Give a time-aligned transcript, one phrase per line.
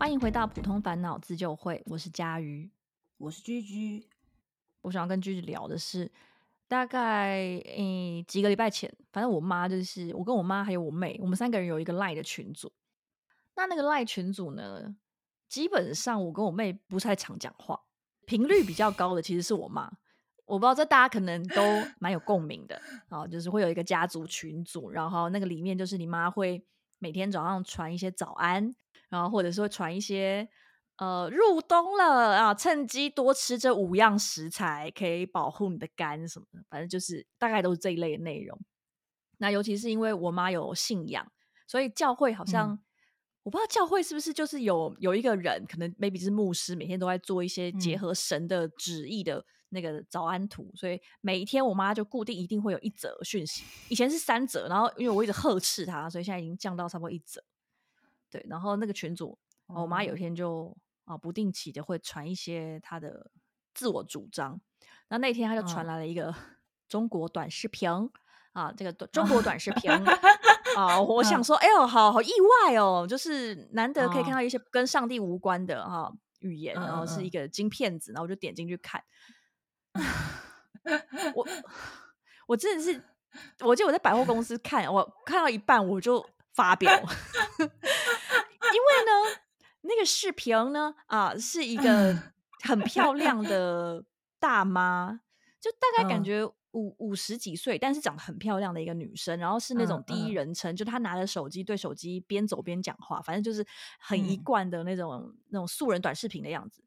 [0.00, 2.70] 欢迎回到普通烦恼自救会，我是佳瑜，
[3.18, 4.08] 我是居居。
[4.80, 6.10] 我想要跟居居聊的是，
[6.66, 7.34] 大概
[7.66, 12.72] 诶几个礼拜前，反正我妈就是我跟我妈还有我妹，我们三个人有一个赖的群组。
[13.56, 14.96] 那那个赖群组呢，
[15.50, 17.78] 基本上我跟我妹不太常讲话，
[18.24, 19.92] 频率比较高的其实是我妈。
[20.46, 21.62] 我不知道这大家可能都
[22.00, 22.80] 蛮有共鸣的
[23.10, 26.64] 啊，就是会有一个家族群组，然后那个里面就是你妈会
[26.98, 28.74] 每天早上传一些早安。
[29.10, 30.48] 然后或者是会传一些，
[30.96, 38.58] 呃，入冬了啊，趁机多吃这五样食材，可以保护你的肝什么的，反正就是大概都是这一类的内容。
[39.38, 41.30] 那尤其是因为我妈有信仰，
[41.66, 42.78] 所以教会好像
[43.42, 53.64] 我不知道教会是不是就是有有一个人，可能 maybe 是牧师，每天都在做一些结合神的旨意的那个早安图，所以每一天我妈就固定一定会有一则讯息。
[53.88, 57.42] 以前是三则，然后因为我一直呵斥她，所以现在已经降到差不多一则。
[58.30, 63.30] 对，然后那个群主，我妈有天就啊不定期的会传一些她的
[63.74, 64.60] 自我主张。
[65.08, 66.34] 那那天她就传来了一个
[66.88, 67.90] 中国短视频
[68.52, 69.90] 啊，这个中国短视频
[70.76, 72.30] 啊，我想说，哎呦，好好意
[72.64, 79.02] 外哦，就是难得可以看到一些跟上帝无关的哈语言，然后是一个金片子，然后我就点进去看。
[81.34, 81.46] 我
[82.46, 83.02] 我真的是，
[83.60, 86.90] 我记得我在百货公司看，我看到一半我就发表。
[88.72, 89.40] 因为呢，
[89.82, 92.16] 那个视频呢，啊，是一个
[92.62, 94.04] 很漂亮的
[94.38, 95.20] 大妈，
[95.60, 103.66] 就大概感觉五五十几岁，但是长得很漂亮的一个女生，然后是那种第一人称，就她拿着手机对手机边走边讲话，反正就是
[103.98, 106.84] 很一贯的那种那种素人短视频的样子。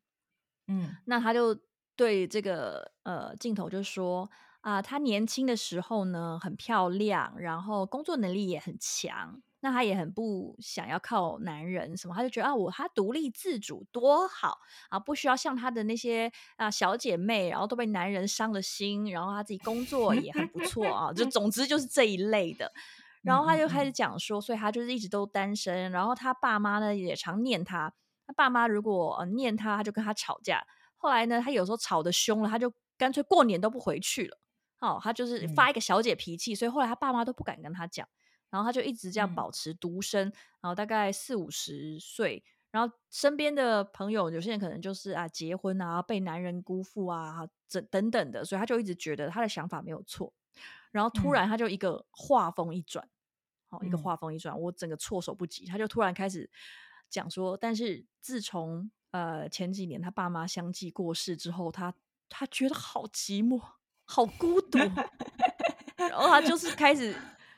[0.68, 1.60] 嗯，那她就
[1.96, 4.30] 对这个呃镜头就说
[4.62, 9.42] 啊，她年轻的时候呢很漂亮，然后工作能力也很强。
[9.64, 22.70] 那她也很不想要靠男人什么，她就觉得啊，我她独立自主多好啊，不需要像她的那些啊小姐妹，然后都被男人伤了心，然后她自己工作也很不错啊，就总之就是这一类的。
[23.22, 27.94] 然后她就开始讲说，所以她就是一直都单身，然后她爸妈呢也常念她，
[28.28, 30.62] 她爸妈如果念她，她就跟她吵架。
[30.98, 34.38] 后来呢，她有时候吵得凶了，她就干脆过年都不回去了。
[34.80, 38.06] 哦，她就是发一个小姐脾气，所以后来她爸妈都不敢跟她讲。
[38.54, 40.32] 然后他就一直这样保持独身，
[40.62, 50.32] 然后大概四五十岁，然后身边的朋友有些人可能就是啊结婚啊被男人辜负啊这等等的，所以他就一直觉得他的想法没有错。
[50.92, 53.10] 然后突然他就一个话锋一转，
[53.72, 55.66] 好一个话锋一转，我整个措手不及。
[55.66, 56.48] 他就突然开始
[57.10, 61.92] 讲说，但是自从呃前几年他爸妈相继过世之后，他
[62.30, 63.60] 他觉得好寂寞，
[64.06, 64.78] 好孤独，
[65.98, 67.16] 然后他就是开始。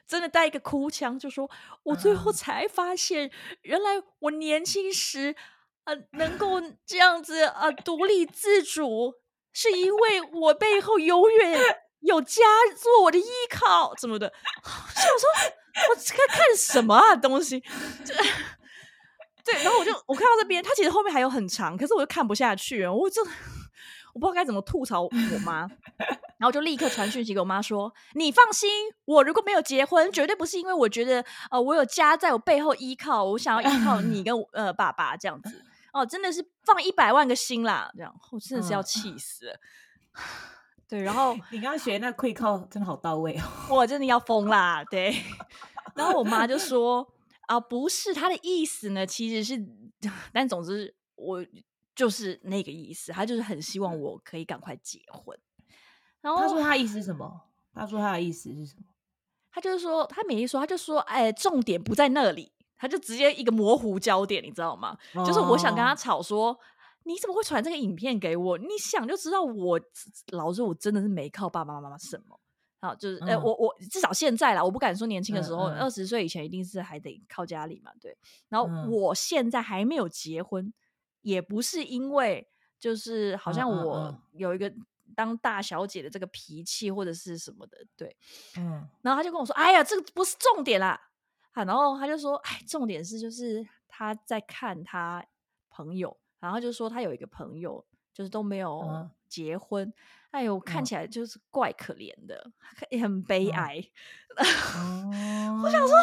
[0.07, 1.49] 真的带一个哭腔，就说
[1.83, 5.35] ：“我最后才发现，原来我年轻时
[5.83, 9.15] 啊能够这样子啊独立自主，
[9.51, 11.59] 是因为我背后永远
[12.01, 12.43] 有家
[12.77, 14.31] 做我的依靠，怎么的？”
[14.93, 15.27] 想说
[15.89, 17.63] ：“我看看什么啊东西？”
[19.43, 23.25] 对，然后我就我看到这边，他其实后面还有很长，可是我就看不下去，我就。
[24.15, 25.09] 我不知道该怎么吐槽我
[25.43, 25.67] 妈，
[26.37, 28.69] 然后就立刻传讯息给我妈说：“你放心，
[29.03, 35.61] 我如果没有结婚，绝对不是因为我觉得呃我有家在我背后依靠，我想要依靠你跟呃爸爸这样子
[35.91, 39.59] 哦，真的是放一百万个心啦，这样我真的是要气死了。
[40.87, 44.81] 对，然后 你刚刚学那 quick call 真的好到位哦，我真的要疯啦。
[44.85, 45.13] 对，
[45.93, 47.05] 然后我妈就说：
[47.47, 49.61] 啊，不是他的意思呢，其实是，
[50.31, 51.45] 但总之我。
[51.95, 55.37] 就是那个意思，他就是很希望我可以赶快结婚。
[56.21, 57.41] 然后他说他意思是什么？
[57.73, 58.83] 他说他的意思是什么？
[59.51, 64.97] 他就是说，他每一说，他就说，哎，重点不在那里，他就直接一个模糊焦点，你知道吗？
[65.25, 66.59] 就是我想跟他吵说，
[67.03, 68.57] 你怎么会传这个影片给我？
[68.57, 69.79] 你想就知道我
[70.31, 72.37] 老实说，我真的是没靠爸爸妈妈什么。
[72.81, 78.17] 好，就是呃，我我至少现在啦，我不敢说年轻的时候，二十岁以前一定是还得靠家里嘛，对。
[78.49, 80.73] 然后我现在还没有结婚。
[81.25, 84.71] 也不是因为就是好像我有一个
[85.15, 88.15] 当大小姐的这个脾气或者是什么的，对，
[88.57, 91.09] 嗯，然后他就跟我说：“哎呀，这个不是重点啦。”
[91.53, 95.25] 啊，然后他就说：“哎，重点是就是他在看他
[95.71, 97.83] 朋友，然后就说他有一个朋友
[98.13, 99.91] 就是都没有结婚，
[100.29, 102.51] 哎呦，看起来就是怪可怜的，
[102.91, 103.83] 也很悲哀。
[104.37, 105.97] 我想说，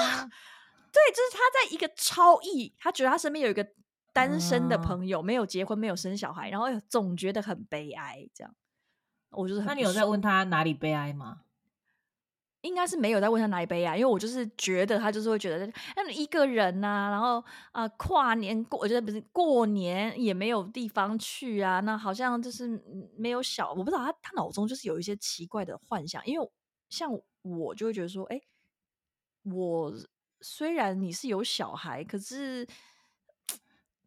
[0.91, 3.65] 对，就是他在一个超意，他觉得他身边有一个。
[4.13, 8.55] 单身的朋友没有结婚，没有生小孩，然后总觉得很悲哀，这样。
[9.31, 11.43] 我就是，那你有在问他哪里悲哀吗？
[12.61, 15.67] 应该是没有在问他哪里悲哀，因为我就是觉得他就是会觉得，
[15.97, 17.43] 那一个人呐、然后
[17.73, 26.51] 啊、跨年过，我觉得不是过年也没有地方去啊，那好像就是嗯没有小，我不知道他他脑中就是有一些奇怪的幻想，因为
[26.89, 27.11] 像
[27.43, 28.41] 我就会觉得说，哎，
[29.43, 29.93] 我
[30.41, 32.65] 虽然你是有小孩，可是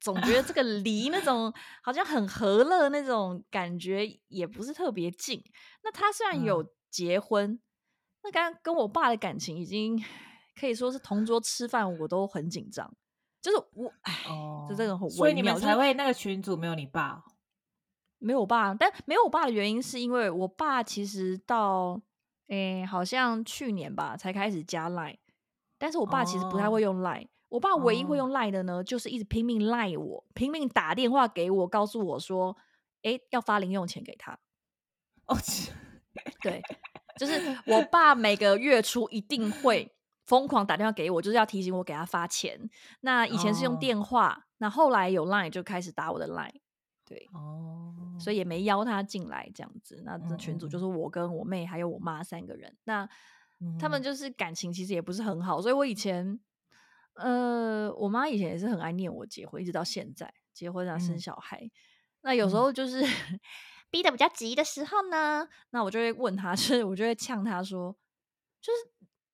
[0.05, 5.43] 总觉得这个离那种好像很和乐那种感觉也不是特别近。
[5.83, 7.59] 那他虽然有嗯结婚，
[8.21, 9.99] 那刚跟我爸的感情已经
[10.59, 12.87] 可以说是同桌吃饭我都很紧张，
[13.41, 17.23] 就是我哎，就，这这个很所以你们才会那个群主没有你爸哦
[18.19, 21.99] 没有我爸，但没有我爸的原因是因为我爸其实到
[22.49, 25.17] 诶、好像去年吧才开始加 Line，
[25.79, 27.27] 但是我爸其实不太哦会用 Line。
[27.55, 32.55] 我爸唯一会哦用 Line 的呢，就是一直拼命赖我，拼命打电话给我，告诉我说，
[33.03, 34.37] 哎、要发零用钱给他。
[35.27, 35.37] 哦，
[36.41, 36.61] 对，
[37.17, 39.89] 就是我爸每个月初一定会
[40.27, 42.69] 疯狂打电话给我，就是要提醒我给他发钱。
[43.01, 46.59] 那以前是用哦电话，那后来有 Line 就开始打我的 Line。
[47.05, 50.01] 对，哦，所以也没邀他进来这样子。
[50.03, 52.75] 那这嗯群组嗯就是我跟我妹还有我妈三个人。
[52.83, 53.07] 那
[53.79, 56.39] 他嗯们就是感情其实也不是很好，所以我以前，
[57.15, 61.69] 呃，我妈以前也是很爱念我结婚，一直到现在结婚啊生嗯小孩。
[62.21, 63.01] 那有时嗯候就是
[63.89, 67.95] 逼得比较急的时候呢，那我就会问她， 就是我就会呛她说，
[68.61, 68.89] 就是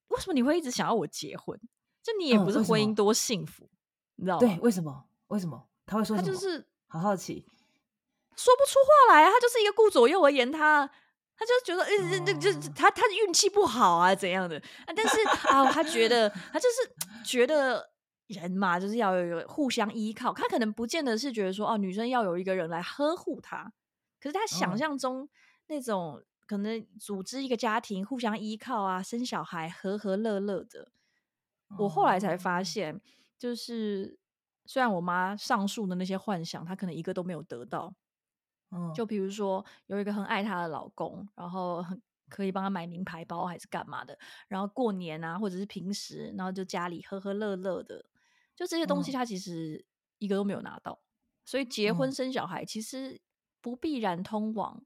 [0.09, 1.59] 为什么你会一直想要我结婚？
[2.03, 3.69] 就你也不是婚姻多幸福，
[4.15, 4.39] 你知道吗？
[4.39, 5.05] 对，为什么？
[5.27, 6.27] 为什么他会说什么？
[6.27, 7.45] 他就是好好奇，
[8.35, 10.89] 说不出话来啊，他就是一个顾左右而言他，
[11.41, 14.93] 他就觉得，呃，这这这哦他他运气不好啊，怎样的啊？
[14.95, 17.89] 但是啊，他觉得他就是觉得
[18.27, 19.11] 人嘛，就是要
[19.47, 20.31] 互相依靠。
[20.33, 23.73] 他可能不见得是觉得说，哦，女生要有一个人来呵护她，
[24.19, 25.27] 可是他想嗯象中
[25.65, 30.91] 那种可能组织一个家庭，互相依靠啊，生小孩，和和乐乐的。
[31.79, 33.01] 我后来才发哦现，
[33.39, 34.19] 就是
[34.67, 37.95] 虽然我妈上述的那些幻想，她可能一个都没有得到。
[38.71, 48.05] 嗯，就比如说有一个很爱她的老公，然后很可以帮她买名牌包还是干嘛的，然后过年啊或者是平时，然后就家里和和乐乐的，
[48.55, 49.85] 就这些东西嗯她其实
[50.17, 50.99] 一个都没有拿到。
[51.43, 53.19] 所以结婚嗯生小孩其实
[53.59, 54.83] 不必然通往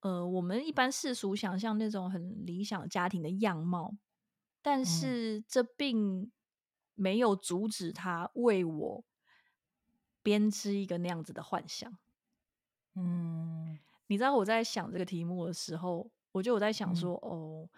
[0.00, 3.96] 呃我们一般世俗想象那种很理想家庭的样貌，
[4.60, 6.30] 但嗯是这并
[6.94, 9.04] 没有阻止他为我
[10.22, 11.96] 编织一个那样子的幻想。
[12.96, 13.78] 嗯。
[14.08, 16.94] 你知道我在想这个题目的时候，我就我在想嗯。
[16.94, 17.68] 说，哦，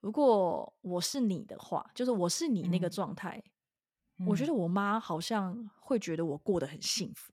[0.00, 2.90] 如果我是你的话，就是我是你那个嗯。
[2.90, 3.42] 状态，
[4.24, 4.48] 我觉嗯。
[4.48, 7.32] 得我妈好像会觉得我过得很幸福。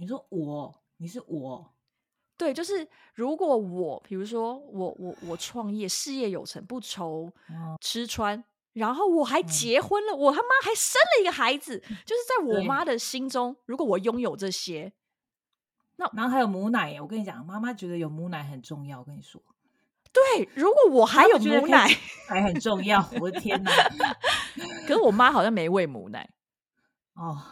[0.00, 1.74] 你说我，你是我，
[2.40, 8.42] 对，就是如果我，比如说我我我创业，事业有成，不愁哦吃穿，
[8.72, 9.72] 然后我还嗯。
[9.72, 14.92] 结婚了，我他妈还生了一个孩子，就是在我妈的心中，如果我拥有这些，
[16.14, 19.00] 然后还有母奶耶，我跟你讲，妈妈觉得有母奶很重要。
[19.00, 19.42] 我跟你说，
[20.12, 21.88] 对，如果我还有母奶，
[22.28, 23.04] 还很重要。
[23.20, 23.72] 我的天哪！
[24.86, 26.30] 可是我妈好像没喂母奶。
[27.14, 27.42] 哦，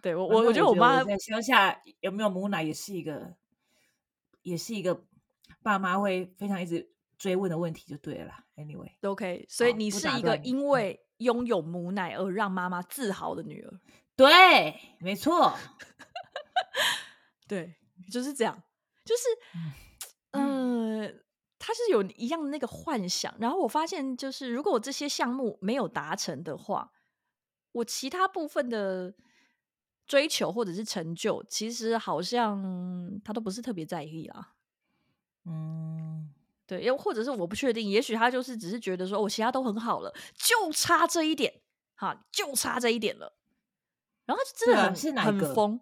[0.00, 3.34] 对我，我我觉得我妈在乡下有没有母奶，也是一个，
[4.42, 5.02] 也是一个
[5.62, 8.44] 爸妈会非常一直追问的问题，就对了啦。
[8.56, 13.80] Anyway，都 OK，所以你是一个因为拥有母奶而让妈妈自豪的女儿。
[14.14, 15.56] 对，没错，
[17.48, 17.74] 对，
[18.10, 18.62] 就是这样，
[19.04, 19.22] 就是，
[20.32, 21.08] 呃，
[21.58, 23.34] 他是有一样的那个幻想。
[23.38, 26.92] 然后我发现，就是如果我这些项目没有达成的话，
[27.72, 29.14] 我其他部分的
[30.06, 34.54] 追求或者是成就，其实好像他都不是特别在意啦。
[35.44, 36.34] 嗯，
[36.66, 41.62] 对，又或者是我不确定，也许他就是只是觉得说，我、其他都很好了，就差这一点，
[41.94, 43.36] 哈，就差这一点了。
[44.26, 45.80] 然后他就真的很、很疯，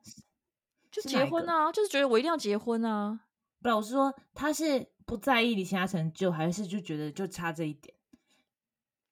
[0.91, 3.21] 就结婚啊，就是觉得我一定要结婚啊。
[3.61, 7.95] 不然我是说他是不在意你其他成就，还是就觉得就差这一点？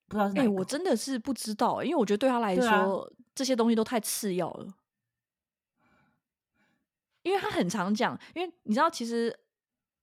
[0.08, 0.48] 不知道是哪哎。
[0.48, 4.74] 我真的是不知道、因为我觉得对他来说，这些东西都太次要了。
[7.22, 9.36] 因为他很常讲，因为你知道，其实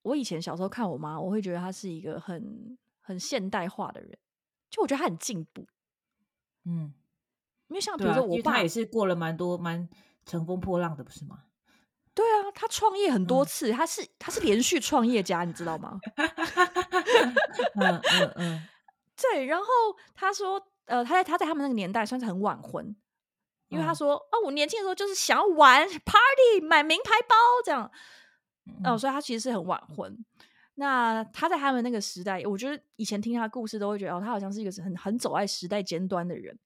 [0.02, 4.18] 我以前小时候看我妈，我会觉得她是一个很很现代化的人，
[4.70, 5.66] 就我觉得她很进步。
[6.66, 6.94] 嗯，
[7.70, 9.88] 因为像比如说我爸，也是过了蛮多蛮
[10.26, 11.46] 乘风破浪的，不是吗？
[12.16, 16.00] 对啊，他创业很多嗯次，他是他是连续创业家，你知道吗？
[17.76, 18.68] 嗯 嗯嗯，
[19.20, 19.66] 对，然后
[20.14, 22.96] 他说，呃，他在他在他们那个年代算是很晚婚，
[23.70, 27.84] 因为他嗯说，哦，我年轻的时候就是想要玩 party，买名牌包这样，
[28.84, 30.16] 哦、嗯所以他其实是很晚婚。
[30.76, 36.58] 那他在他们那个时代，我觉得以前听他故事都会觉得，哦，他好像是一个很很走在时代尖端的人。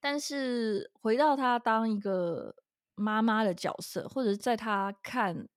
[0.00, 2.54] 但是回到他当一个
[2.98, 5.48] 妈妈的角色，或者是在他看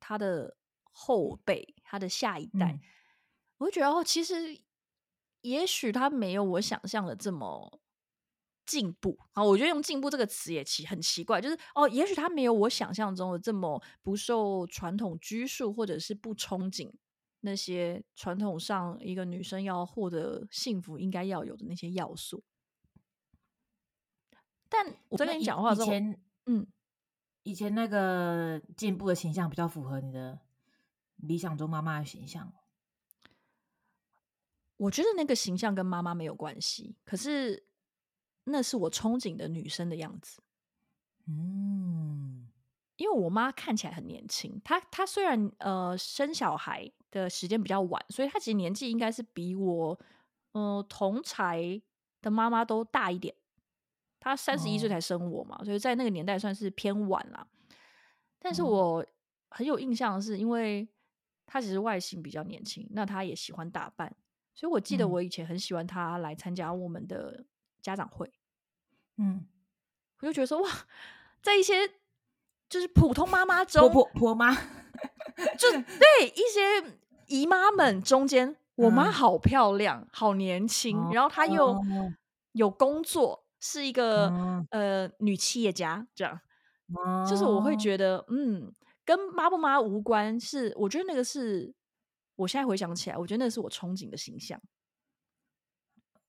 [0.00, 2.80] 他的后辈、他的下一代，嗯
[3.58, 4.60] 我会觉得哦，其实
[5.40, 7.80] 也许他没有我想象的这么
[8.66, 9.42] 进步啊。
[9.42, 16.92] 我觉得用“进步”这个词也奇很奇怪，就是哦，也许他没有我想象中的这么不受传统拘束，或者是不憧憬
[17.40, 22.44] 那些传统上一个女生要获得幸福应该要有的那些要素。
[24.68, 26.66] 但我在跟你讲话的时候，以前嗯，
[27.46, 30.36] 以前那个进步的形象比较符合你的
[31.18, 32.52] 理想中妈妈的形象。
[34.76, 37.64] 我觉得那个形象跟妈妈没有关系，可是
[38.44, 40.42] 那是我憧憬的女生的样子。
[41.28, 42.48] 嗯
[42.96, 49.96] 因为我妈看起来很年轻，她她虽然呃生小孩的时间比较晚，所以她其实年纪应该是比我
[50.50, 51.80] 呃同才
[52.20, 53.36] 的妈妈都大一点。
[54.26, 54.90] 她三十一岁哦。
[54.90, 57.46] 才生我嘛，所以在那个年代算是偏晚啦。
[58.40, 58.66] 但是哦。
[58.66, 59.06] 我
[59.50, 60.86] 很有印象的是，因为
[61.46, 64.12] 她其实外形比较年轻，那她也喜欢打扮，
[64.52, 65.10] 所以我记得嗯。
[65.12, 67.44] 我以前很喜欢她来参加我们的
[67.80, 68.28] 家长会。
[69.18, 69.46] 嗯，
[70.20, 70.68] 我就觉得说哇，
[71.40, 71.88] 在一些
[72.68, 74.52] 就是普通妈妈中，婆婆妈，
[75.56, 75.70] 就。
[75.70, 79.12] 对一些姨妈们中间，我妈嗯。
[79.12, 82.12] 好漂亮，好年轻，然后她又哦。
[82.52, 86.40] 有工作，是一个、嗯呃女企业家，这样。
[86.94, 88.72] 哦就是我会觉得，嗯，
[89.04, 91.74] 跟妈不妈无关，是我觉得那个是
[92.36, 94.60] 我现在回想起来，我觉得那是我憧憬的形象，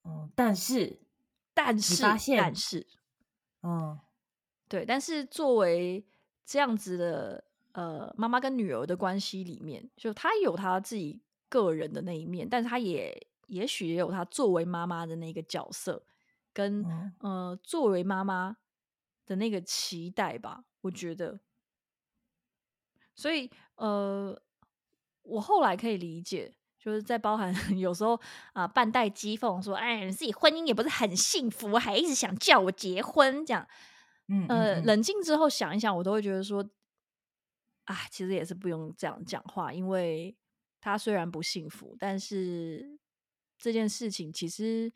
[0.01, 0.99] 哦，但是，
[1.53, 2.87] 但是发现但是
[3.61, 3.99] 嗯
[4.67, 6.03] 对，但是作为
[6.43, 7.43] 这样子的
[7.73, 16.03] 呃妈妈跟女儿的关系里面，就她有她自己个人的那一面，但是她也也许也有她作为妈妈的那个角色，
[16.57, 18.57] 跟、嗯呃作为妈妈
[19.27, 21.39] 的那个期待吧，我觉得。
[23.13, 24.41] 所以呃，
[25.21, 28.19] 我后来可以理解，就是在包含 有时候
[28.53, 33.67] 啊、半带讥讽说，哎，你自己婚姻也不是很幸福，还一直想叫我结婚这样。
[34.29, 36.67] 嗯呃，冷静之后想一想，我都会觉得说，
[37.85, 40.35] 啊，其实也是不用这样讲话，因为
[40.81, 42.99] 他虽然不幸福，但是
[43.59, 44.91] 这件事情其实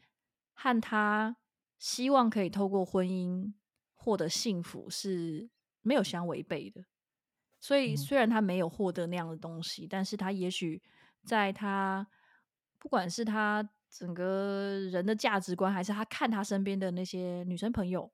[0.53, 1.37] 和他
[1.81, 3.51] 希望可以透过婚姻
[3.95, 5.49] 获得幸福是
[5.81, 6.85] 没有相违背的。
[7.59, 10.79] 所以嗯虽然他没有获得那样的东西，但是他也许
[11.23, 12.07] 在他
[12.77, 18.11] 不管是他整个人的价值观，还是他看他身边的那些女生朋友，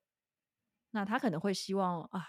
[0.91, 2.25] 那他可能会希望啊，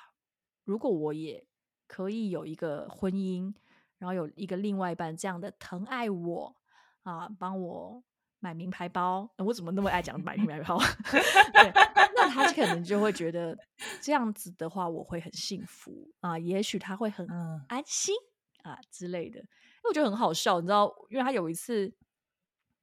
[0.64, 1.47] 如果我也
[1.87, 3.54] 可以有一个婚姻，
[3.99, 6.57] 然后有一个另外一半这样的疼爱我
[7.02, 8.02] 啊，帮我
[8.40, 10.78] 买名牌包，呃我怎么那么爱讲买名 牌包？
[11.52, 11.73] 对，
[12.14, 13.57] 那他可能就会觉得
[14.00, 18.14] 这样子的话，我会很幸福啊，也许他会很嗯安心
[18.62, 19.38] 啊之类的。
[19.40, 21.92] 因为我觉得很好笑，你知道，因为他有一次，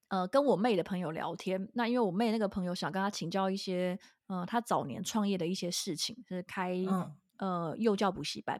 [0.07, 3.97] 呃，跟我妹的朋友聊天，那因为我妹那个朋友想跟他请教一些，
[4.27, 8.59] 呃，他早年创业的一些事情，就是开、嗯呃幼教补习班。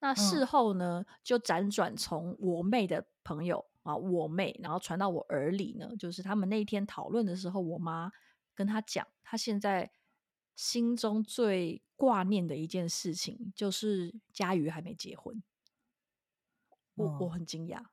[0.00, 8.10] 那事后呢，就辗转从我妹的朋友啊，我妹，然后传到我耳里呢，就是他们那一天讨论的时候，我妈
[8.54, 9.92] 跟他讲，她现在
[10.56, 15.40] 心中最挂念的一件事情，就是佳瑜还没结婚。
[16.94, 17.28] 我、我哦。
[17.28, 17.84] 很惊讶，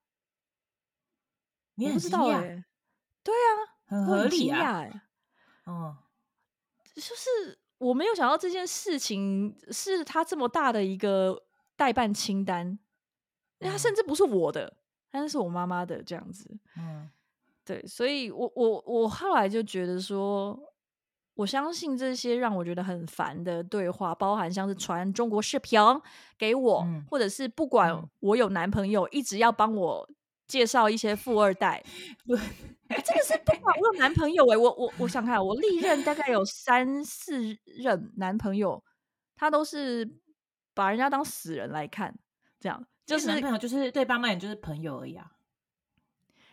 [1.76, 2.66] 你我不知很惊讶，道哎、
[3.22, 3.50] 对啊，
[3.86, 5.02] 很惊合理啊，讶哎、
[5.68, 5.98] 嗯
[6.96, 11.46] 就是我没有想到这件事情是他这么大的一个
[11.76, 12.68] 代办清单，
[13.60, 14.78] 因为他嗯甚至不是我的，
[15.14, 16.50] 但是是我妈妈的这样子。
[16.76, 17.08] 嗯。
[17.64, 20.60] 对，所以我我我后来就觉得说，
[21.36, 25.80] 我相信这些让我觉得很烦的对话，包含像是传中国视频
[26.38, 28.10] 给我，嗯或者是不管嗯。
[28.20, 30.10] 我有男朋友，一直要帮我
[30.46, 31.82] 介绍一些富二代，
[32.28, 38.84] 不欸真的是不管我有男朋友哎、我我我想看，我历任大概有三四任男朋友，
[39.38, 40.20] 他都是
[40.74, 42.14] 把人家当死人来看，
[42.60, 45.32] 这样就是就男朋友就是对爸妈也就是朋友而已啊。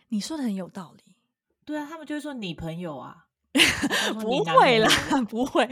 [0.09, 1.15] 你说的很有道理，
[1.63, 3.27] 对啊，他们就会说你朋友啊，
[4.19, 4.89] 不会啦，
[5.29, 5.65] 不会，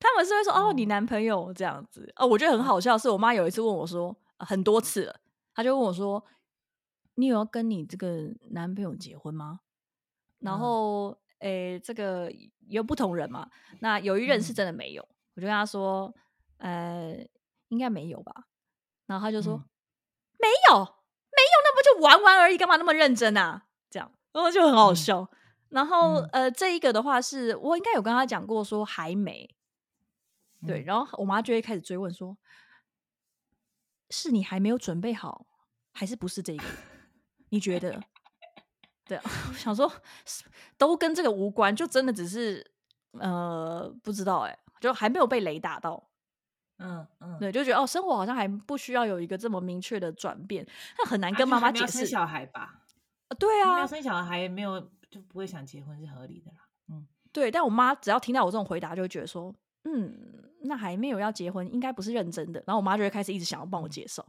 [0.00, 0.72] 他们是会说哦，哦。
[0.72, 2.12] 你男朋友这样子。
[2.16, 5.20] 哦，我觉得很好笑，是我妈有一次问我说，呃很多次了，
[5.54, 6.24] 她就问我说，
[7.14, 9.60] 你有要跟你这个男朋友结婚吗？
[10.40, 10.58] 然嗯。
[10.58, 12.32] 后，诶、这个
[12.66, 13.48] 有不同人嘛，
[13.78, 14.54] 那有一任是嗯。
[14.54, 16.12] 真的没有，我就跟他说，
[16.58, 17.16] 呃，
[17.68, 18.48] 应该没有吧。
[19.06, 19.64] 然后他就说、嗯
[20.40, 23.66] 没有，没有，那不就玩玩而已，干嘛那么认真啊？
[23.90, 25.28] 这样，然后就很好嗯笑。
[25.68, 29.48] 然后、嗯呃，这一个的话是我应该有跟他讲过，说还没
[30.66, 32.36] 对，嗯然后我妈就会开始追问说
[34.10, 35.46] ：“是你还没有准备好，
[35.92, 36.64] 还是不是这个？
[37.50, 38.02] 你觉得？”
[39.06, 39.92] 对啊， 我想说
[40.76, 42.72] 都跟这个无关，就真的只是
[43.12, 46.09] 呃不知道哎、就还没有被雷打到。
[46.80, 50.66] 嗯嗯，对，就觉得哦，生活好像还不需要有一个这么明确的转变，
[50.98, 51.98] 那很难啊跟妈妈解释。
[51.98, 52.82] 生小孩吧？
[53.28, 56.58] 啊对啊生小孩，没有就不会想结婚是合理的啦。
[56.88, 62.62] 嗯，对，但我妈只要听到我这种回答，就会觉得说，嗯，那还没有要结婚，应该不是认真的。
[62.66, 64.26] 然后我妈就会开始一直想要帮我介绍，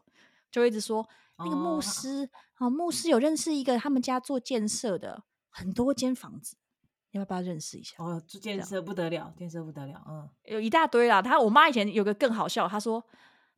[0.52, 6.56] 就会一直说那个牧哦师啊、牧师有认识一个他们家做建设的，很多间房子，
[7.12, 7.96] 要不要认识一下？
[8.00, 11.22] 哦，这建设不得了，建设不得了，嗯，有一大堆啦。
[11.22, 13.04] 他我妈以前有个更好笑，她说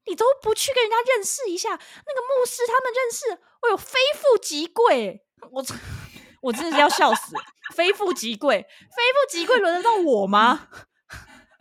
[0.05, 3.31] 你都不去跟人家认识一下，那个牧师他们认识，
[3.62, 5.63] 哦哟，非富即贵，我
[6.41, 7.36] 我真的是要笑死，
[7.75, 10.67] 非富即贵，非富即贵，轮得到我吗？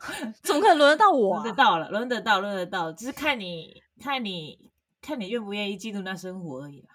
[0.43, 1.43] 怎么可能轮得到我、啊？
[1.43, 4.59] 轮得到了，轮得到，轮得到，只是看你看你
[5.01, 6.89] 看你愿不愿意进入那生活而已啦。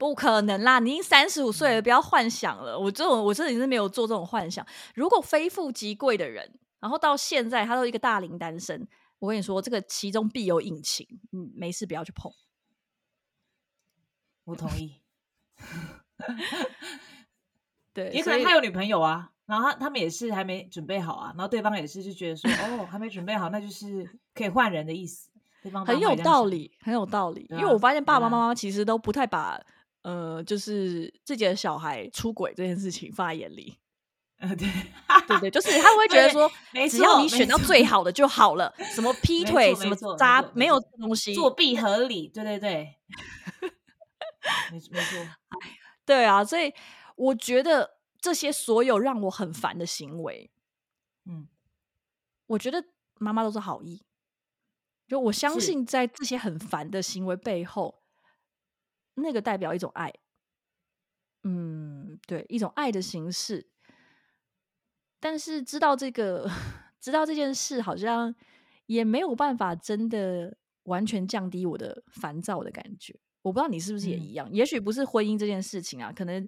[0.00, 0.78] 不可能啦！
[0.78, 2.78] 你已经三十五岁了，不要幻想了。
[2.78, 4.66] 我这种我这里是没有做这种幻想。
[4.94, 8.88] 如果非富即贵的人，然后到现在他都一个大龄单身，
[9.18, 11.06] 我跟你说，这个其中必有隐情。
[11.32, 12.32] 嗯，没事不要去碰。
[14.44, 15.02] 我同意，
[17.92, 25.28] 对，也可能他有女朋友啊，然后他他们也是还没准备好啊，然后对方也是就觉得说，哦，还没准备好，那就是可以换人的意思。
[25.62, 27.46] 对方很有道理，很有道理。
[27.50, 29.60] 因为我发现爸爸妈妈其实都不太把
[30.02, 33.78] 呃，就是自己的小孩出轨这件事情放在眼里。
[34.40, 34.66] 呃，对，
[35.28, 41.34] 对对，就是他会觉得说，没只要你选到最好的就好了，什么劈腿、什么渣，没有这东西。
[41.34, 42.96] 作弊合理，对对对，
[44.72, 45.18] 没没错，
[46.06, 46.72] 对啊，所以
[47.16, 50.50] 我觉得这些所有让我很烦的行为，
[51.26, 51.46] 嗯，
[52.46, 52.82] 我觉得
[53.18, 54.02] 妈妈都是好意。
[55.06, 57.99] 就我相信，在这些很烦的行为背后，
[59.14, 60.12] 那个代表一种爱。
[61.44, 63.68] 嗯，对，一种爱的形式。
[65.18, 66.48] 但是知道这个，
[67.00, 68.34] 知道这件事，好像
[68.86, 73.18] 也没有办法真的完全降低我的烦躁的感觉。
[73.42, 74.50] 我不知道你是不是也嗯一样？
[74.52, 76.46] 也许不是婚姻这件事情啊，可能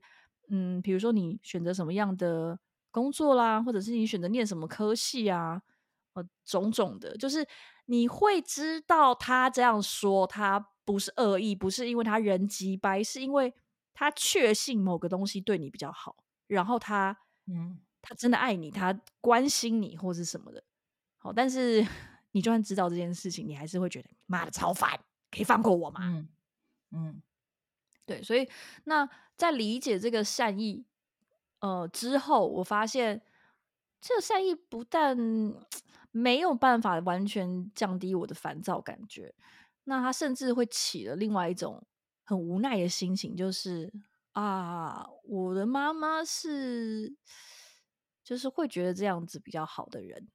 [0.50, 2.58] 嗯，比如说你选择什么样的
[2.90, 5.62] 工作啦，或者是你选择念什么科系啊，
[6.12, 7.46] 呃，种种的，就是
[7.86, 13.52] 你会知道他这样说，他不是恶意，不是因为他人极白，是因为
[13.94, 16.16] 他确信某个东西对你比较好，
[16.46, 17.16] 然后他
[17.46, 20.62] 嗯，他真的爱你，他关心你或是什么的。
[21.18, 21.86] 好，但是
[22.32, 24.98] 你就算知道这件事情，你还是会觉得妈的超烦，
[25.30, 26.00] 可以放过我吗？
[26.02, 26.28] 嗯
[26.90, 27.22] 嗯
[28.04, 28.48] 对，所以
[28.84, 30.84] 那在理解这个善意
[31.60, 33.22] 呃之后，我发现
[34.00, 35.16] 这个善意不但
[36.10, 39.34] 没有办法完全降低我的烦躁感觉，
[39.84, 41.84] 那他甚至会起了另外一种
[42.24, 43.92] 很无奈的心情，就是
[44.32, 47.16] 啊，我的妈妈是
[48.24, 50.28] 就是会觉得这样子比较好的人。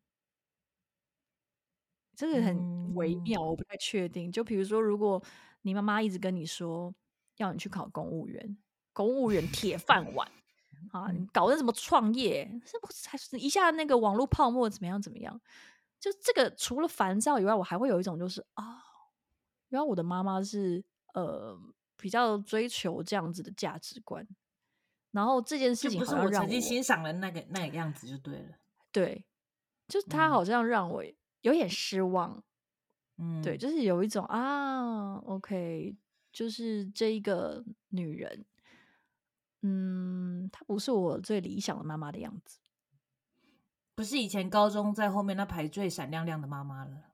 [2.15, 4.31] 这个很微嗯妙，我不太确定。
[4.31, 5.23] 就比如说，如果
[5.61, 6.93] 你妈妈一直跟你说
[7.35, 8.57] 要你去考公务员，
[8.91, 10.27] 公务员铁饭碗
[10.91, 15.39] 啊，你嗯搞那什么创业，是不是还是一下那个网络泡沫怎么样怎么样？
[15.99, 18.83] 就这个除了烦躁以外，我还会有一种就是啊，
[19.69, 21.59] 原来我的妈妈是呃
[21.95, 24.27] 比较追求这样子的价值观，
[25.11, 28.57] 然后这件事情不是好像让我我曾经欣赏的那个那个样子就对了。
[28.91, 29.25] 对，
[29.87, 31.03] 就是他嗯好像让我
[31.41, 32.43] 有点失望。
[33.19, 35.95] 嗯，对，就是有一种啊，OK，
[36.31, 38.45] 就是这一个女人，
[39.63, 42.59] 嗯，她不是我最理想的妈妈的样子。
[43.95, 47.05] 不是以前高中在后面那排最闪亮亮的妈妈了，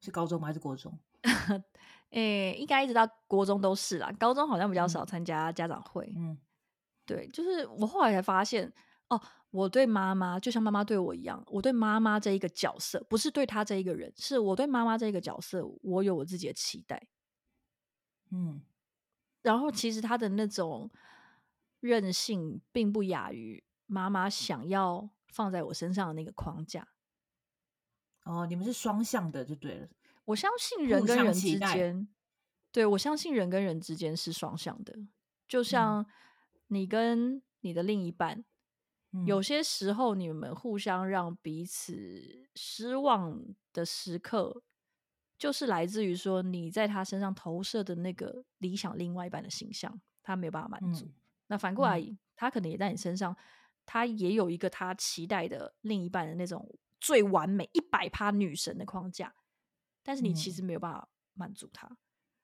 [0.00, 0.48] 是高中吗？
[0.48, 0.98] 还是国中？
[2.10, 6.12] 诶，应该一直到国中都是啦，高中好像比较少嗯参加家长会。
[6.16, 6.38] 嗯
[7.04, 8.72] 对，就是我后来才发现，
[9.08, 17.08] 哦，我对妈妈就像妈妈对我一样，我对妈妈这一个角色，不是对她这一个人，是我对妈妈这一个角色，我有我自己的期待。
[18.30, 18.62] 嗯
[19.42, 20.88] 然后其实他的那种
[21.80, 26.86] 任性，并不亚于妈妈想要放在我身上的那个框架。
[28.24, 29.88] 哦，你们是双向的就对了。
[30.24, 32.08] 我相信人跟人之间，
[32.70, 34.96] 对我相信人跟人之间是双向的，
[35.48, 36.06] 就像
[36.68, 38.44] 你跟你的另一半，
[39.12, 39.26] 嗯。
[39.26, 44.62] 有些时候你们互相让彼此失望的时刻，
[45.36, 51.04] 就是来自于说你在他身上投射的那个理想另外一半的形象，他没有办法满足。
[51.06, 51.14] 嗯。
[51.48, 52.18] 那反过来，嗯。
[52.34, 53.36] 他可能也在你身上，
[53.84, 59.32] 他也有一个他期待的另一半的那种最完美一百趴女神的框架，
[60.02, 61.90] 但是你其嗯实没有办法满足他。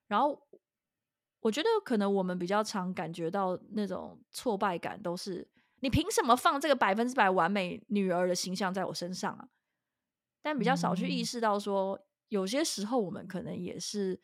[0.07, 0.49] 然后
[1.41, 5.49] 我觉得可能我们比较常感觉到那种挫败感，都是
[5.81, 9.49] 你凭什么放这个百分之百完美女儿的形象在我身上啊？
[10.41, 14.21] 但比较少去意嗯识到说，有些时候我们可能也是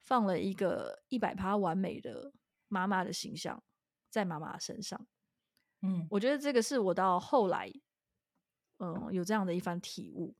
[0.00, 2.32] 放了一个一百趴完美的
[2.68, 3.62] 妈妈的形象
[4.10, 5.06] 在妈妈身上。
[5.82, 7.72] 嗯我觉得这个是我到后来，
[8.78, 10.34] 嗯，有这样的一番体悟。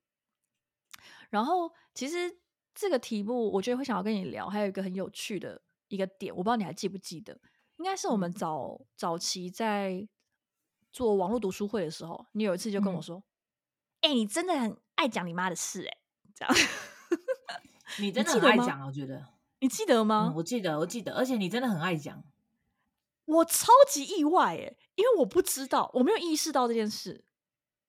[1.30, 2.38] 然后，其实
[2.74, 7.38] 这个题目，我觉得会想要跟你聊，还有一个很有趣的一个点，我不知道你还记不记得，
[7.76, 10.08] 应该是我们嗯早早期在
[10.92, 13.22] 做网络读书会的时候，你有一次就跟我嗯说
[14.00, 15.98] ：“哎、你真的很爱讲你妈的事、欸，哎，
[16.34, 16.54] 这样，
[18.00, 19.26] 你真的很爱讲，我觉得。
[19.60, 20.30] 你记得吗？
[20.32, 22.22] 嗯，我记得，我记得，而且你真的很爱讲。
[23.24, 27.24] 我超级意外、哎，因为我不知道，我没有意识到这件事。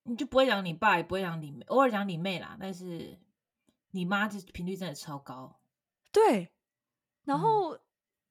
[0.02, 3.16] 你就不会讲你爸，也不会讲你妹，偶尔讲你妹啦，但是
[3.90, 5.60] 你妈这频率真的超高。
[6.12, 6.50] 对，
[7.24, 7.78] 然嗯后、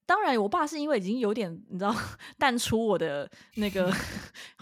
[0.06, 1.94] 当然，我爸是因为已经有点你知道
[2.38, 3.92] 淡出我的 那个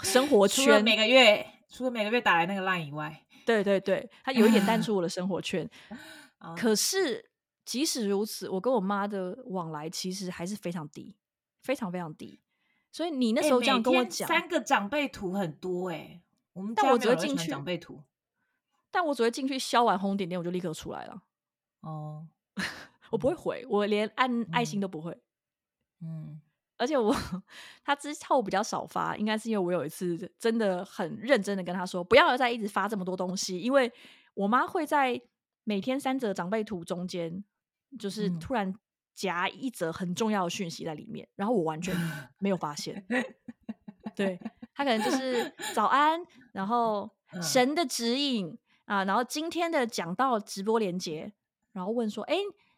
[0.03, 5.69] 生活除了圈，每个月，除了每个月打来那个 line 以外，对对对，他 有一点淡出我的生活圈。
[6.39, 7.29] 啊可是
[7.65, 11.17] 即使如此，我跟我妈的往来其实还是非常低，
[11.63, 12.41] 非常非常低。
[12.93, 18.03] 所以你那欸时候这样跟我讲，三个长辈图很多哎、我们但我家没有人喜欢只会进去长辈图
[18.91, 21.23] 但我只会进去消完红点点，我就立刻出来了，
[21.81, 22.27] 哦，
[23.11, 25.21] 我不会回，我连按爱心嗯都不会。
[26.01, 26.41] 嗯。
[26.77, 27.13] 而且我
[27.83, 33.93] 他之后比较少发，应该是因为我有一次真的很认真的跟他说，不要再一直发这么多东西，因为
[34.35, 35.21] 我妈会在
[35.65, 37.45] 每天三则长辈图中间，
[37.99, 38.39] 就是嗯。
[38.39, 38.73] 突然
[39.13, 41.93] 夹一则很重要的讯息在里面，然后我完全
[42.39, 43.05] 没有发现。
[44.15, 44.39] 对
[44.73, 47.43] 他可能就是早安，然后嗯。
[47.43, 48.57] 神的指引
[48.89, 51.31] 啊，然后今天的讲到直播连接，
[51.73, 52.37] 然后问说，哎、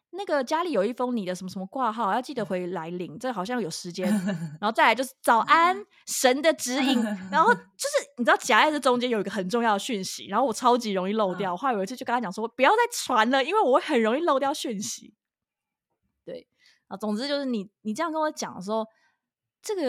[0.09, 4.05] 那个家里有一封你的什么什么挂号，要记得回来领，这好像有时间。
[4.59, 11.55] 然后再来就是早安， 神的指引，然后 就是你知道夹在这中间有一个很重要的讯息，然后我超级容易漏掉。
[11.55, 15.13] 后来有一次就跟他讲说，不要再传了，因为我会很容易漏掉讯息。
[16.25, 16.45] 对
[16.87, 18.85] 啊，总之就是你你这样跟我讲的时候，
[19.61, 19.81] 这个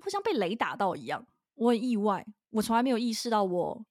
[0.00, 3.84] 会像被雷打到一样，我很意外，我从来没有意识到我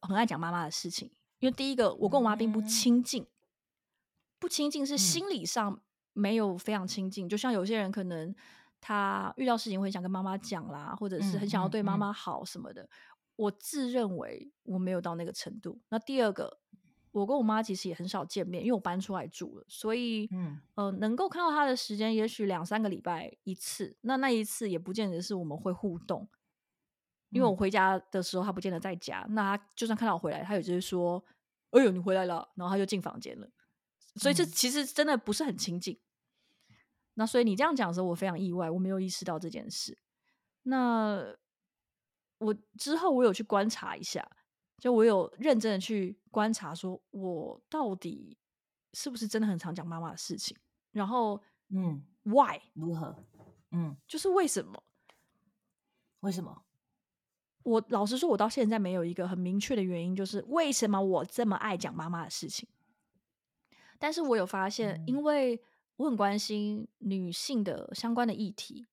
[0.00, 3.26] 很爱讲妈妈的事情，因为第一个我跟我妈并不嗯亲近，
[4.38, 5.80] 不亲近是嗯心理上
[6.12, 8.34] 没有非常亲近，就像有些人可能
[8.80, 12.88] 他遇到事情会想跟妈妈讲啦，或者是很想要对妈妈好什么的。
[13.36, 15.78] 我自认为我没有到那个程度。
[15.90, 16.58] 那第二个，
[17.12, 23.94] 我跟我妈其实也很少见面，因为我搬出来住了，所以嗯呃，能够看到她的时间也许两三个礼拜一次。
[24.00, 26.26] 那那一次也不见得是我们会互动，
[27.30, 29.26] 因为我嗯回家的时候他不见得在家。
[29.30, 31.22] 那他就算看到我回来，他也只是说
[31.70, 33.48] ：“哎呦，你回来了。”然后他就进房间了。
[34.16, 36.00] 所以这嗯其实真的不是很亲近。
[37.14, 39.98] 那所以你这样讲的时候，我非常意外，我没有意识到这件事。
[40.64, 41.34] 那
[42.38, 44.28] 我之后我有去观察一下，
[44.78, 48.36] 就我有认真的去观察，说我到底
[48.92, 50.56] 是不是真的很常讲妈妈的事情，
[50.92, 53.16] 然后嗯，why 如何？
[53.70, 54.82] 嗯，就是为什么？
[56.20, 56.65] 为什么？
[57.66, 62.68] 我老实说，我到现在没有一个很明确的原因，就是为什么我这么爱讲妈妈的事情。
[63.98, 65.60] 但是我有发现，因嗯为
[65.96, 68.86] 我很关心女性的相关的议题，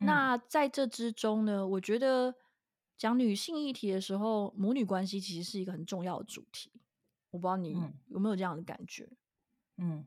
[0.00, 2.34] 嗯那在这之中呢，我觉得
[2.96, 6.72] 讲女性议题的时候，母女关系其实是一个很重要的主题。
[7.30, 9.06] 我不知道你嗯有没有这样的感觉？
[9.76, 10.06] 嗯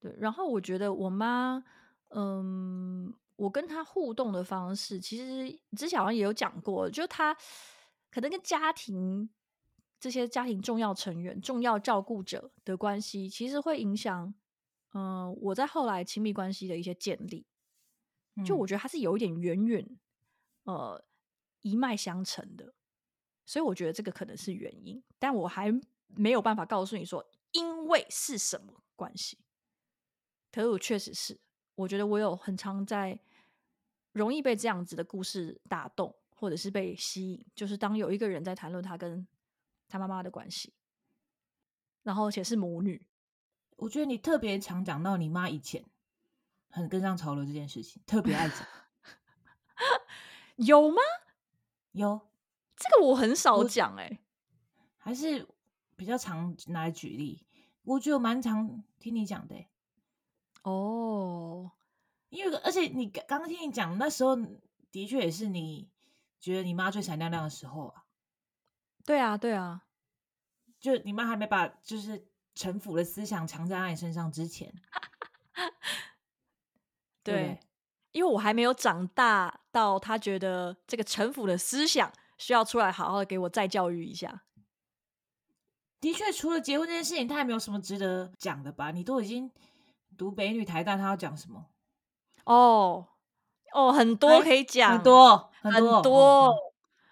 [0.00, 1.62] 对，然后我觉得我妈，
[2.08, 7.36] 嗯，我跟他互动的方式，其实之前好像也有讲过，就他
[8.10, 9.28] 可能跟家庭
[9.98, 14.34] 这些家庭重要成员、重要照顾者的关系，其实会影响，
[14.92, 17.46] 嗯、我在后来亲密关系的一些建立。
[18.44, 19.98] 就嗯我觉得他是有一点远远
[20.64, 21.04] 呃
[21.60, 22.74] 一脉相承的，
[23.46, 25.72] 所以我觉得这个可能是原因，但我还
[26.08, 29.38] 没有办法告诉你说因为是什么关系。
[30.50, 31.40] 可是我确实是，
[31.74, 33.18] 我觉得我有很常在
[34.12, 39.26] 容易被这样子的故事打动，或者是被吸引，就是当有一个人在谈论他跟
[39.88, 40.72] 他妈妈的关系，
[42.02, 43.04] 然后而且是母女，
[43.76, 45.84] 我觉得你特别常讲到你妈以前
[46.70, 48.58] 很跟上潮流这件事情，特别爱讲。
[50.56, 50.96] 有吗？
[51.92, 52.20] 有，
[52.76, 54.20] 这个我很少我讲哎、
[54.96, 55.48] 还是
[55.96, 57.44] 比较常拿来举例。
[57.82, 59.68] 我觉得我蛮常听你讲的欸，
[60.64, 61.70] 哦，
[62.28, 64.36] 因为而且你刚刚听你讲，那时候
[64.90, 65.90] 的确也是你
[66.40, 68.04] 觉得你妈最闪亮亮的时候啊，
[69.04, 69.84] 对啊，对啊，
[70.80, 74.74] 就你妈还没把就是城府的思想强加在你身上之前，
[77.22, 77.60] 对
[78.12, 84.44] 因为我还没有长大到他觉得这个城府的思想需要出来好好的给我再教育一下。
[86.00, 88.90] 的确，除了结婚这件事情，他也没有什么值得讲的吧？
[88.90, 89.50] 你都已经
[90.16, 91.66] 读北女台大，他要讲什么？
[92.44, 93.06] 哦
[93.72, 96.54] 哦，很多哎可以讲，很多很很多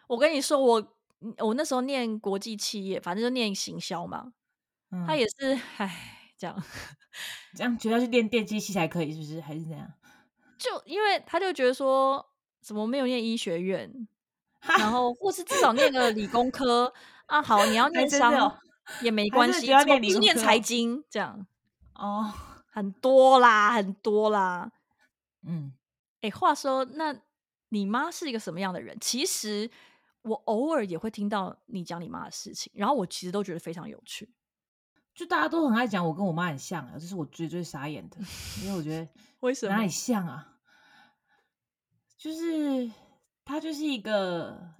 [0.06, 0.94] 我跟你说，我
[1.38, 4.32] 我那时候念国际企业，反正就念行销嘛，
[4.90, 6.62] 嗯他也是，唉，这样
[7.56, 9.40] 这样觉得要去练电机系才可以，是不是？
[9.40, 9.90] 还是怎样？
[10.58, 12.24] 就因为他就觉得说，
[12.60, 13.90] 怎么没有念医学院，
[14.78, 16.92] 然后或是至少念个理工科
[17.26, 17.42] 啊？
[17.42, 18.58] 好，你要 念商哦
[19.00, 21.46] 也没还关系，就要念财经这样？
[21.94, 22.32] 哦，
[22.72, 24.72] 很多啦，很多啦。
[25.42, 25.72] 嗯，
[26.22, 27.14] 哎，话说，那
[27.68, 28.96] 你妈是一个什么样的人？
[28.98, 29.70] 其实
[30.22, 34.32] 我偶尔也会听到你讲你妈的事情，然后我其实都觉得非常有趣。
[35.14, 38.16] 就大家都很爱讲我跟我妈很像啊，这是我最最傻眼的，
[38.62, 39.06] 因为我觉得
[39.40, 40.56] 为什么哪里像啊？
[42.16, 42.90] 就是
[43.44, 44.74] 她就是一个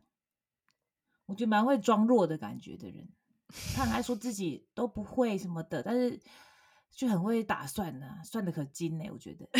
[1.26, 3.06] 我觉得蛮会装弱的感觉的人，
[3.74, 6.18] 她很爱说自己都不会什么的，但是
[6.92, 9.48] 就很会打算呢、算的可精呢、我觉得。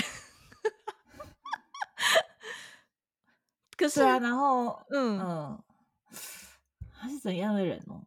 [3.76, 5.64] 可是啊，然后嗯，嗯，
[6.92, 8.04] 他是怎样的人哦？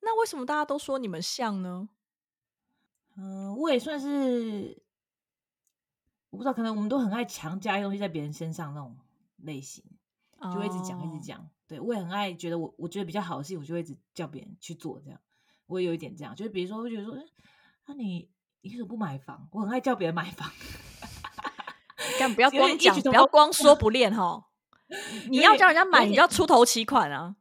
[0.00, 1.88] 那为什么大家都说你们像呢？
[3.16, 4.80] 嗯，我也算是，
[6.30, 8.96] 我不知道，可能我们都很爱强加一东西在别人身上那种
[9.38, 9.84] 类型，
[10.40, 11.20] 就会一直讲，一直哦。
[11.22, 11.50] 讲。
[11.66, 15.00] 对我也很爱觉得我我觉得比较好的事情，我就会一直叫别人去做。
[15.00, 15.20] 这样，
[15.66, 17.16] 我也有一点这样，就是比如说，我觉得说，
[17.86, 18.30] 那、你
[18.62, 19.48] 你为什么不买房？
[19.52, 20.50] 我很爱叫别人买房。
[22.18, 24.46] 但不要 光讲，不要光说 不练哈。
[25.28, 27.36] 你要叫人家买，你就要出头起款啊。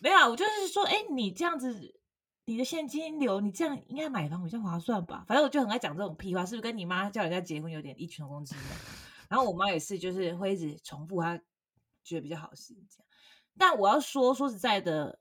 [0.00, 1.98] 没有啊，我就是说，哎、你这样子，
[2.44, 5.24] 你的现金流，你这样应该买房比较划算吧？
[5.26, 8.64] 反正我就很爱讲这种屁话，是不是跟你妈叫人家结婚有点异曲同工之妙？
[9.28, 11.36] 然后我妈也是，就是会一直重复她
[12.04, 13.06] 觉得比较好的事情这样。
[13.58, 15.18] 但我要说，说实在的，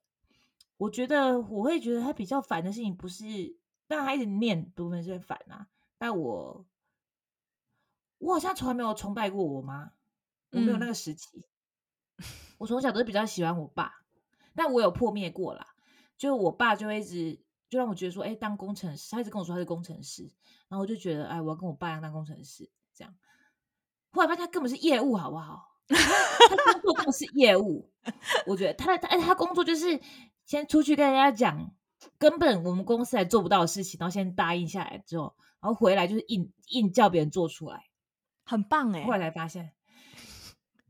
[0.77, 3.23] 我觉得我会觉得她比较烦的事情不是，
[3.87, 5.67] 当然她一直念部分是烦啊，
[5.97, 6.65] 但我
[8.17, 9.91] 我好像从来没有崇拜过我妈，
[10.51, 11.45] 我没有那嗯个时期。
[12.57, 14.01] 我从小都是比较喜欢我爸，
[14.55, 15.75] 但我有破灭过啦。
[16.17, 20.23] 就我爸就会一直就让我觉得说，哎、当工程师，他一直跟我说他是工程师，
[20.69, 23.13] 然后我就觉得，哎，我要跟我爸一样当工程师，这样。
[24.11, 25.75] 后来发现他根本是业务，好不好？
[25.87, 27.91] 他他工作根本是业务，
[28.47, 29.99] 我觉得他他哎他工作就是
[30.45, 31.74] 先出去跟人家讲
[32.17, 37.85] 根本我们公司还做不到的事情，然后先答应下来之后，然后回来就是硬硬叫别人做出来。
[38.43, 39.71] 很棒哎、后来才发现，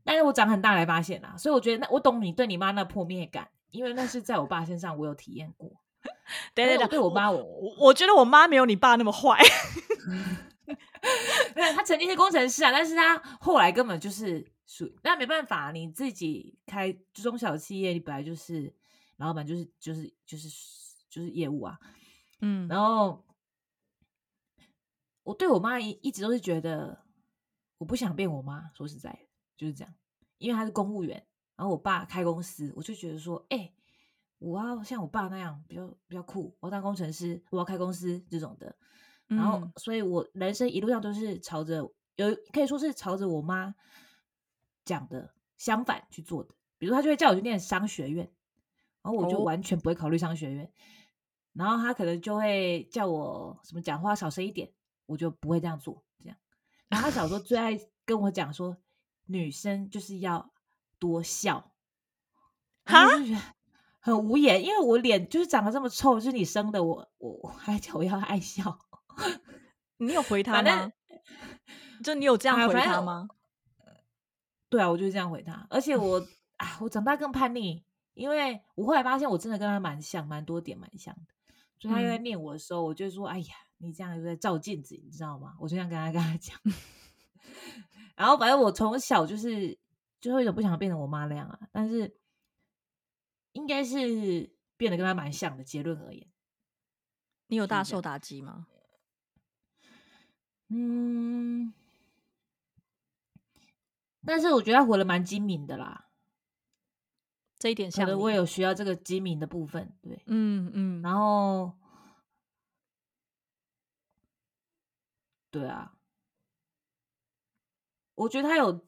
[0.04, 5.70] 但是我长很大才发现啦，所以我觉得那我懂你对你妈那破灭感，因为那是在我爸身上我有体验过。
[6.54, 9.40] 对对对，我对我妈我我我觉得我妈没有你爸那么坏。
[11.74, 18.72] 他曾经是工程师啊，但是他后来根本就是属，那没办法，你自己开中小企业，你本来就是
[19.16, 20.50] 老板，就是就是就是就是
[21.22, 21.78] 业务啊。
[22.40, 23.24] 嗯，然后
[25.22, 27.04] 我对我妈一一直都是觉得，
[27.78, 29.18] 我不想变我妈，说实在的
[29.56, 29.94] 就是这样，
[30.38, 31.26] 因为她是公务员，
[31.56, 33.72] 然后我爸开公司，我就觉得说，哎、
[34.38, 38.76] 我要像我爸那样比较比较酷，我要当工程师，我要开公司这种的。
[39.28, 41.78] 然后嗯，所以我人生一路上都是朝着
[42.14, 43.74] 有可以说是朝着我妈
[44.84, 46.54] 讲的相反去做的。
[46.78, 48.30] 比如她就会叫我去念商学院，
[49.02, 50.70] 然后我就哦完全不会考虑商学院。
[51.56, 54.70] 然后他可能就会叫我什么讲话小声一点，
[55.06, 56.04] 我就不会这样做。
[56.18, 56.36] 这样，
[56.88, 58.76] 然后他小时候最爱跟我讲说，
[59.24, 60.52] 女生就是要
[60.98, 61.72] 多笑。
[62.84, 63.40] 然后我就觉得
[64.00, 68.78] 很无言，因为我脸就是长得这么臭，就是你生的我，我我还叫我要爱笑。
[69.98, 70.92] 你有回他吗？
[72.04, 73.28] 就你有这样回他吗？
[74.68, 75.66] 对啊，我就是这样回他。
[75.70, 76.24] 而且我
[76.58, 77.82] 啊，我长大更叛逆，
[78.14, 81.34] 因为我后来发现我真的跟他蛮像，蛮多点蛮像的。
[81.78, 86.58] 所以他在嗯念我的时候，我就说：“哎呀，你这样又在照镜子，你知道吗？”我就这样跟他跟他讲。
[88.16, 89.78] 然后反正我从小就是
[90.20, 92.18] 就是有点不想变成我妈那样啊，但是
[93.52, 95.62] 应该是变得跟他蛮像的。
[95.62, 96.26] 结论而言，
[97.48, 98.66] 你有大受打击吗？
[100.68, 101.72] 嗯，
[104.24, 106.05] 但是我觉得他活得蛮精明的啦。
[107.66, 110.22] 这一点像可能我也有需要这个机敏的部分，对。
[110.26, 111.72] 嗯嗯，然后
[115.50, 115.96] 对啊，
[118.14, 118.86] 我觉得他有，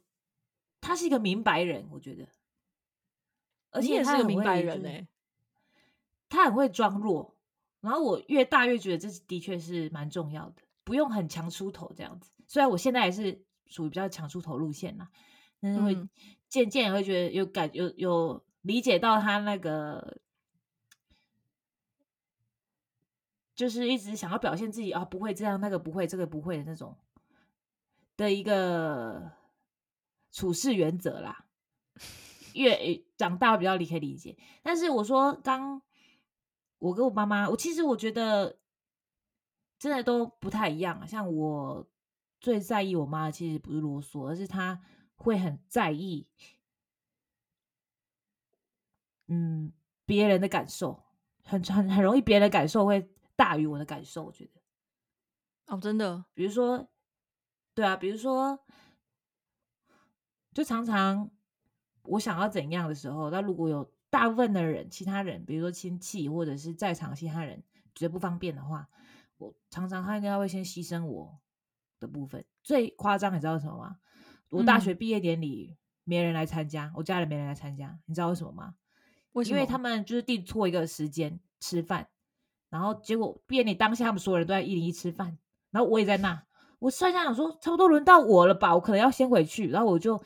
[0.81, 2.29] 他是一个明白人，我觉得，
[3.73, 4.69] 而且他也是个明很会就是。
[4.69, 5.09] 白人哎、
[6.29, 7.37] 他很会装弱，
[7.81, 12.31] 然后我越大越觉得这的确是蛮重要的，不用很强出头这样子。
[12.47, 15.11] 虽然我现在也是属于比较强出头路线啦，
[15.61, 16.09] 但是会嗯。
[16.49, 20.19] 渐渐也会觉得有感有有理解到他那个，
[23.55, 26.97] 就是一直想要表现自己啊，不会这样，那个不会，这个不会的那种
[28.17, 29.33] 的一个
[30.31, 31.45] 处事原则啦。
[32.55, 35.81] 越长大比较理可以理解，但是我说刚
[36.79, 38.59] 我跟我妈妈，我其实我觉得
[39.79, 41.07] 真的都不太一样。
[41.07, 41.87] 像我
[42.41, 44.81] 最在意我妈，其实不是啰嗦，而是她
[45.15, 46.27] 会很在意，
[49.29, 49.73] 嗯，
[50.05, 51.03] 别人的感受，
[51.45, 54.25] 很很很容易别人的感受会大于我的感受。
[54.25, 54.61] 我觉得，
[55.67, 56.89] 哦，真的，比如说，
[57.75, 58.59] 对啊，比如说，
[60.53, 61.31] 就常常
[62.03, 67.63] 我想要怎样的时候，那如果有大部分的人，其他人，比如说亲戚或者是在场其他人
[67.95, 68.89] 觉得不方便的话，
[69.37, 71.39] 我常常他应该会先牺牲我
[72.01, 72.45] 的部分。
[72.63, 73.99] 最夸张，你知道是什么吗？
[74.49, 78.75] 我大嗯学毕业典礼没人来参加，我家人没人来参加，你知道为什么吗？
[79.33, 79.57] 为什么？
[79.57, 82.09] 因为他们就是定错一个时间吃饭，
[82.71, 85.39] 然后结果毕业典礼当下他们所有人都在一零一吃饭，
[85.71, 86.43] 然后我也在那，
[86.79, 90.23] 我突然想说差不多轮到我了吧，我可能要先回去，然后我就，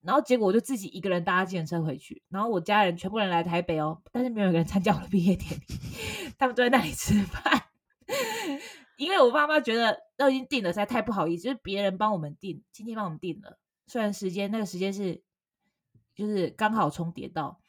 [0.00, 5.62] 然后结果我就自己一个人搭计程车回去，然后我家人全部人来台北哦，但是没有一个人参加我的毕业典礼，
[6.38, 7.64] 他们都在那里吃饭，
[8.96, 15.22] 因为我爸妈觉得都已经定了，实在太不好意思，就是别人帮我们定，亲戚帮我们定了，虽然时间那个时间是
[16.14, 17.61] 就是刚好重叠到。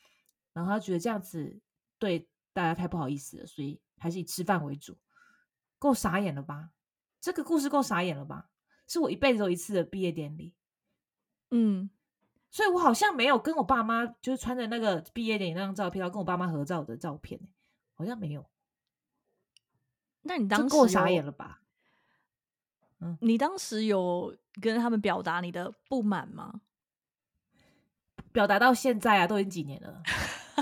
[0.53, 1.59] 然后他觉得这样子
[1.99, 4.97] 对大家太不好意思了，所以还是以吃饭为主。
[5.79, 6.69] 够傻眼了吧？
[7.19, 8.49] 这个故事够傻眼了吧？
[8.87, 10.53] 是我一辈子有一次的毕业典礼，
[11.51, 11.89] 嗯，
[12.51, 17.39] 所以我好像没有跟我爸妈就是穿着那个毕业典礼那张照片，然后跟我爸妈合照的照片、
[17.93, 18.45] 好像没有。
[20.21, 21.61] 那你当时够傻眼了吧？
[22.99, 26.61] 嗯你当时有跟他们表达你的不满吗？
[28.33, 30.03] 表达到现在啊，都已经几年了。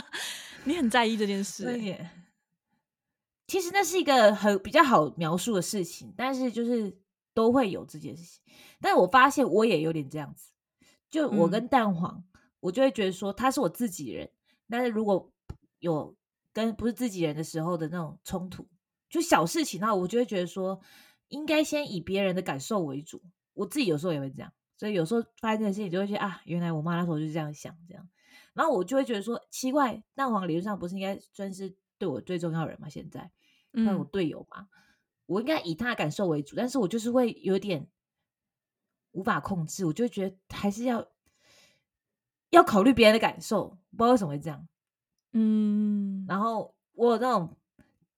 [0.65, 2.11] 你很在意这件事、欸，对耶，
[3.47, 6.95] 其实那是一个很比较好描述的事情，但是就是
[7.33, 8.43] 都会有这件事情。
[8.79, 10.51] 但我发现我也有点这样子，
[11.09, 12.23] 就我嗯跟蛋黄，
[12.59, 14.29] 我就会觉得说他是我自己人，
[14.69, 15.31] 但是如果
[15.79, 16.15] 有
[16.53, 18.67] 跟不是自己人的时候的那种冲突，
[19.09, 20.79] 就小事情，那我就会觉得说
[21.29, 23.21] 应该先以别人的感受为主。
[23.53, 28.09] 我自己有时候也会这样，所以有时候发生这件事情，就会觉得啊，原来我妈那时候就是这样想，这样。
[28.55, 32.89] 然后我就会觉得说奇怪，蛋黄理论上不是应该算是对我最重要的人吗？
[32.89, 33.31] 现在
[33.69, 34.67] 那我嗯，队友嘛，
[35.27, 37.87] 我应该以他的感受为主，但是我就是会有点
[39.11, 41.07] 无法控制，我就会觉得还是要
[42.49, 44.67] 要考虑别人的感受，不知道为什么会这样。
[45.33, 47.55] 嗯，然后我有那种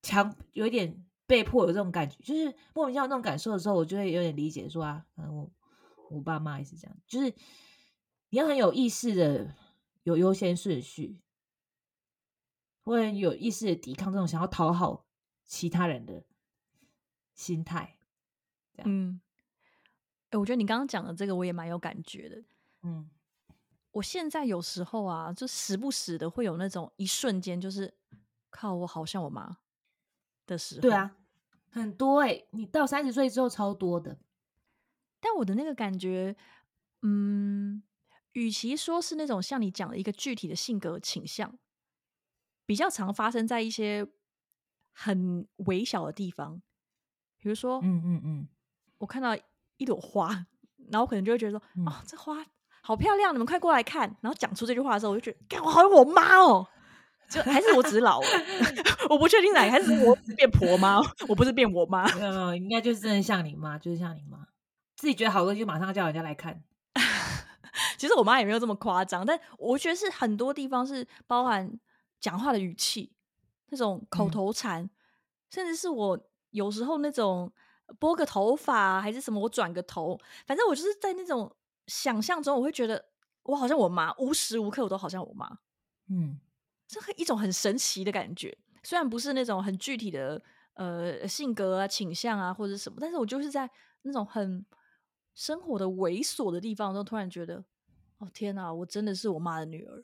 [0.01, 5.51] 强，有一点被迫有这种感觉，就是莫名其妙那种感受的时候，我就会有点理解说啊，可能我
[6.13, 7.33] 我爸妈也是这样，就是
[8.29, 9.55] 你要很有意识的
[10.03, 11.19] 有优先顺序，
[12.83, 15.05] 会很有意识的抵抗这种想要讨好
[15.45, 16.23] 其他人的
[17.33, 17.97] 心态。
[18.83, 19.21] 嗯，
[20.29, 22.43] 哎、我觉得你刚刚讲的这个我也蛮有感觉的。
[22.83, 23.09] 嗯
[23.91, 27.93] 我现在有时候啊，就时不时的会有那种一瞬间，就是
[28.49, 29.59] 靠，我好像我妈
[30.47, 30.81] 的时候。
[30.81, 31.15] 对，啊，
[31.69, 34.17] 很多哎、你到三十岁之后超多的。
[35.23, 36.35] 但我的那个感觉，
[37.01, 37.81] 嗯，
[38.33, 41.57] 与其说是那种像你讲的一个具体的性格倾向，
[42.65, 44.05] 比较常发生在一些
[44.91, 46.61] 很微小的地方，
[47.37, 48.47] 比如说，嗯嗯嗯，
[48.97, 49.33] 我看到
[49.77, 50.27] 一朵花，
[50.91, 52.45] 然后我可能就会觉得说，嗯哦，这花
[52.81, 54.17] 好漂亮，你们快过来看。
[54.19, 56.67] 然后讲出这句话的时候，我就觉得，干，我好像我妈哦。
[57.29, 58.27] 就还是我只是老了，
[59.09, 62.05] 我不确定哪个，还是我只是变婆妈，我不是变我妈。
[62.15, 64.45] 没有没有，应该就是真的像你妈，就是像你妈，
[65.03, 66.63] 自己觉得好东西就马上叫人家来看。
[67.99, 71.77] 其实我妈也没有这么夸张，但我觉得是很多地方是包含
[72.21, 73.11] 讲话的语气，
[73.67, 74.89] 那种口嗯头禅，
[75.49, 76.17] 甚至是我
[76.51, 77.51] 有时候那种
[77.99, 81.53] 拨个头发啊还是什么，我转个头，反正我就是在那种
[81.87, 83.09] 想象中，我会觉得
[83.43, 85.57] 我好像我妈，无时无刻我都好像我妈，
[86.09, 86.39] 嗯
[86.87, 88.57] 这很一种很神奇的感觉。
[88.83, 90.41] 虽然不是那种很具体的
[90.75, 93.69] 呃性格啊、倾向啊或者什么，但是我就是在
[94.03, 94.65] 那种很
[95.33, 97.63] 生活的猥琐的地方的时候，突然觉得，
[98.19, 100.01] 哦天哪，我真的是我妈的女儿，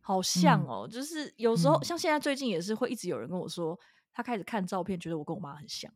[0.00, 0.88] 好像嗯哦。
[0.90, 3.78] 就是有时候、嗯像现在最近也是会一直有人跟我说，
[4.12, 5.92] 他开始看照片，觉得我跟我妈很像。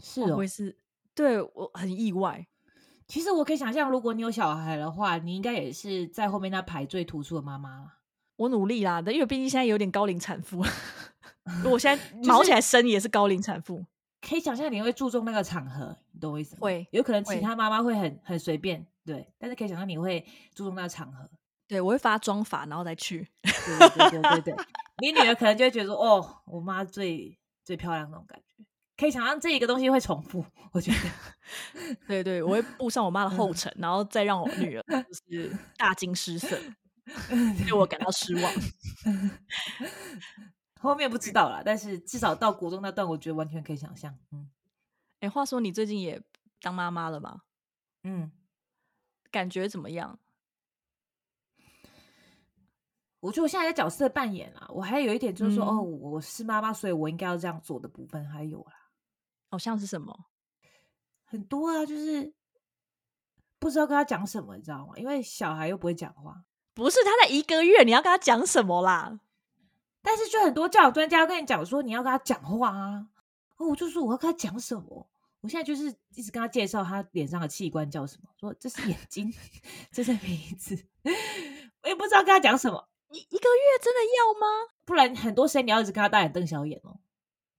[0.00, 0.76] 是哦会是
[1.14, 2.46] 对我很意外。
[3.08, 7.98] 其实我可以想象，如果你有小孩的话，你应该也是在后面那排最突出的妈妈了。
[8.36, 10.64] 我努力啦，因为毕竟现在有点高龄产妇，
[11.62, 13.84] 如果现在毛起来生也是高龄产妇。
[14.26, 16.60] 可以想象你会注重那个场合，你懂我意思吗？
[16.62, 21.28] 会，有可能其他妈妈会很很随便，对，但是可以想象你会注重那个场合。
[21.66, 23.26] 对我会发妆法，然后再去。
[23.42, 24.54] 对对对对
[25.02, 28.64] 你女儿可能就会觉得说，哦，我妈最最漂亮那种感觉。
[28.96, 31.96] 可以想象这一个东西会重复， 我觉得。
[32.06, 36.56] 对对，我会步上我妈的后尘，然后再让我女儿就是大惊失色，
[37.58, 38.52] 对我感到失望。
[40.82, 44.16] 后面不知道啦，但是至少到国中那段，我觉得完全可以想象。
[44.32, 44.50] 嗯
[45.20, 46.20] 哎，话说你最近也
[46.60, 47.44] 当妈妈了吧？
[48.02, 48.32] 嗯，
[49.30, 50.18] 感觉怎么样？
[53.20, 58.90] 我觉得我现在在角色扮演啊，我还有一点就是说，嗯哦，我是妈妈，所以我应该要这样做的部分还有啦，
[59.48, 60.26] 好像是什么？
[61.24, 62.34] 很多啊，就是
[63.60, 64.94] 不知道跟他讲什么，你知道吗？
[64.96, 69.20] 因为小孩又不会讲话，不是他在一个月，你要跟他讲什么啦？
[70.02, 73.06] 但是就很多教育专家跟你讲说，你要跟他讲话啊。
[73.56, 75.08] 哦，我就说我要跟他讲什么？
[75.40, 79.32] 我现在就是一直跟他介绍他脸上的器官叫什么，说这是眼睛，
[79.90, 80.86] 这是鼻子，
[81.82, 82.88] 我也不知道跟他讲什么。
[83.10, 84.46] 一一个月真的要吗？
[84.84, 86.98] 不然很多时间你要一直跟他大眼瞪小眼哦，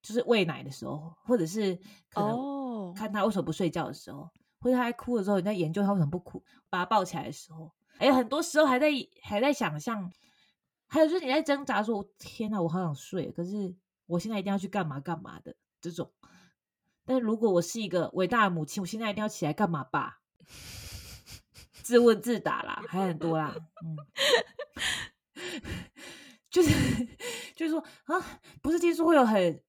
[0.01, 1.75] 就是喂奶的时候，或者是
[2.09, 4.29] 可能哦，看他为什么不睡觉的时候，
[4.61, 8.87] 或者他在哭的时候，你在研究他为什么不哭，把他抱起来的时候，还有很多时候还在
[9.21, 10.11] 还在想象，
[10.93, 13.73] 还有就是你在挣扎说，天哪，我好想睡，可是
[14.05, 16.11] 我现在一定要去干嘛干嘛的这种。
[17.03, 20.21] 但是如果我是一个伟大的母亲，我现在一定要起来干嘛吧？
[21.71, 23.97] 自问自答啦，还很多啦，嗯。
[26.51, 27.07] 就是
[27.55, 29.59] 就是说啊，不是听说会有很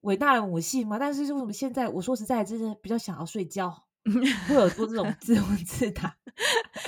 [0.00, 0.98] 伟大的母性吗？
[0.98, 3.84] 但是为什么现在我说实在，真的比较想要睡觉，
[4.48, 6.16] 会有做这种自问自答。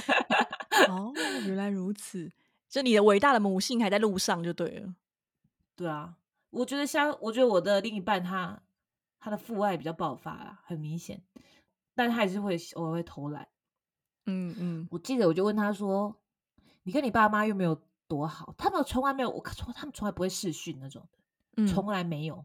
[0.88, 1.12] 哦，
[1.46, 2.32] 原来如此，
[2.76, 4.94] 就你的伟大的母性还在路上就对了。
[5.74, 6.18] 对啊，
[6.50, 8.62] 我觉得像我觉得我的另一半他
[9.18, 11.22] 他的父爱比较爆发啦，很明显，
[11.94, 13.48] 但他还是会偶尔会偷懒。
[14.26, 16.20] 嗯嗯，我记得我就问他说
[16.84, 18.54] ：“你跟你爸妈又没有多好？
[18.58, 21.18] 他们从来没有，我从他们从来不会视讯那种的，
[21.56, 22.44] 嗯从来没有，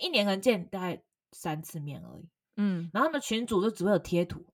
[0.00, 1.02] 一年可能见大概
[1.32, 2.30] 三次面而已。
[2.56, 4.46] 嗯然后他们群主就只会有贴图，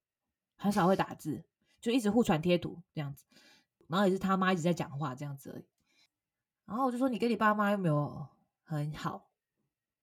[0.56, 1.44] 很少会打字，
[1.80, 3.24] 就一直互传贴图这样子。
[3.92, 5.66] 然后也是他妈一直在讲话这样子而已。
[6.64, 8.26] 然后我就说：“你跟你爸妈又没有
[8.62, 9.30] 很好，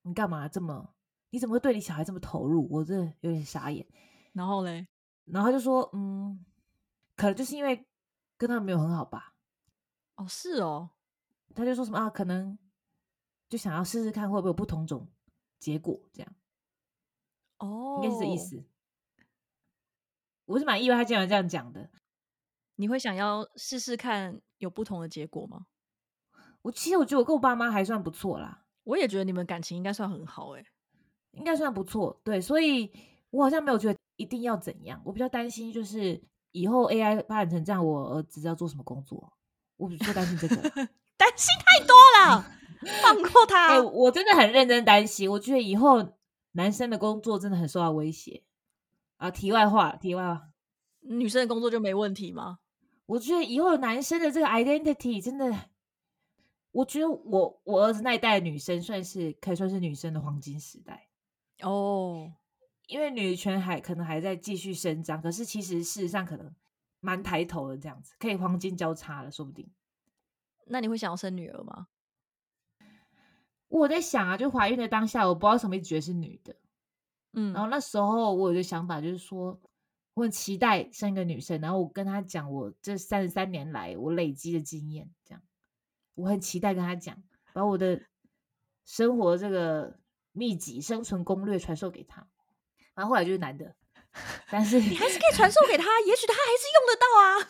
[0.03, 0.93] 你干嘛这么？
[1.31, 3.83] 你怎么会对你小孩这么投入？”我真的有点傻眼。
[4.33, 4.87] 然后嘞，
[5.25, 6.45] 然后他就说：“嗯，
[7.15, 7.83] 可能就是因为
[8.37, 9.33] 跟他们没有很好吧。”
[10.17, 10.91] 哦是哦，
[11.55, 12.59] 他就说什么啊，可能
[13.47, 15.09] 就想要试试看会不会有不同种
[15.57, 16.35] 结果，这样
[17.57, 18.37] 哦，应该是这意。
[18.37, 18.63] 思。
[20.45, 21.89] 我是蛮意外他竟然这样讲的。
[22.79, 25.65] 你会想要试试看有不同的结果吗？
[26.61, 30.63] 我其实我觉得我跟我爸妈还算不错啦，我也觉得你们感情应该算很好哎、
[31.31, 32.21] 应该算不错。
[32.23, 32.89] 对，所以
[33.31, 35.01] 我好像没有觉得一定要怎样。
[35.03, 39.33] 我比较担心就是以后 AI 发展成这样，我儿子要做什么工作，
[39.75, 40.55] 我比较担心这个。
[41.19, 42.45] 担心太多了，
[43.03, 43.73] 放 过他。
[43.73, 46.13] 哎、我真的很认真担心，我觉得以后
[46.53, 48.45] 男生的工作真的很受到威胁。
[49.17, 50.49] 啊，题外话，题外话，
[51.01, 52.59] 女生的工作就没问题吗？
[53.09, 55.69] 我觉得以后男生的这个 identity 真的，
[56.69, 61.09] 我觉得我我儿子那一代的女生算是可以算是女生的黄金时代，
[61.63, 62.31] 哦，
[62.85, 66.53] 因为女权还可能还在继续伸张，可是其实事实上可能
[66.99, 69.67] 蛮抬头的这样子，可以黄金交叉了，说不定。
[70.67, 71.87] 那你会想要生女儿吗？
[73.69, 76.55] 我在想啊，就怀孕的当下，我不知道什么一直觉得是女的，
[77.33, 79.59] 嗯，然后那时候我有一个想法，就是说
[80.19, 85.41] 我很期待生一个女生，然后我跟她讲我这三十三年来我累积的经验，这样
[86.13, 88.01] 我很期待跟她讲，把我的
[88.83, 89.97] 生活这个
[90.33, 92.27] 秘籍、生存攻略传授给她。
[92.93, 93.73] 然后后来就是男的，
[94.51, 97.47] 但是你还是可以传授给他，也许他还是用得到啊。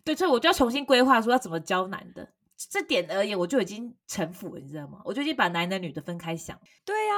[0.02, 2.32] 对，所以我就要重新规划说要怎么教男的。
[2.70, 5.02] 这点而言，我就已经臣服了，你知道吗？
[5.04, 6.58] 我就已经把男的女的分开想。
[6.86, 7.14] 对呀、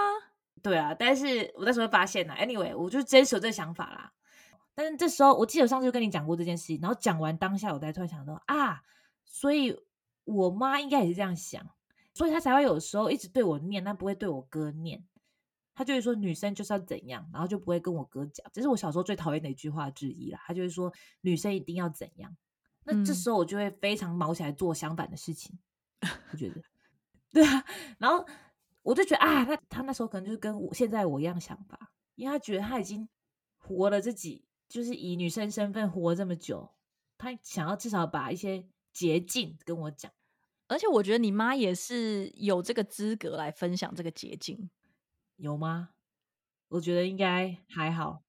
[0.64, 4.14] 对啊，但是我那时候发现了，anyway，我就坚守这个想法啦。
[4.74, 8.82] 但是这时候，我记得我上次就跟你讲过这件事情，然后讲完当下，我才突然想到啊，
[9.26, 9.78] 所以
[10.24, 11.62] 我妈应该也是这样想，
[12.14, 15.04] 所以她才会有时候一直对我念，但不会对我哥念。
[15.74, 20.40] 她就会说女生就是要怎样，然后就不会跟我哥讲，这是我小时候最讨厌的一句话之一啦。
[20.46, 20.90] 她就会说
[21.20, 22.34] 女生一定要怎样，
[22.84, 25.58] 那这嗯时候我就会非常毛起来做相反的事情，
[26.32, 26.62] 我觉得，
[27.30, 27.64] 对啊，
[27.98, 28.26] 然后
[28.84, 33.08] 我就觉得啊，他他那时候可能就是跟我现在我一样想法，因为他觉得他已经
[33.58, 36.70] 活了自己，就是以女生身份活这么久，
[37.18, 40.12] 他想要至少把一些捷径跟我讲。
[40.68, 44.70] 而且我觉得你妈也是有这个资格来分享这个捷径，
[45.36, 45.90] 有吗？
[46.68, 48.22] 我觉得应该还好。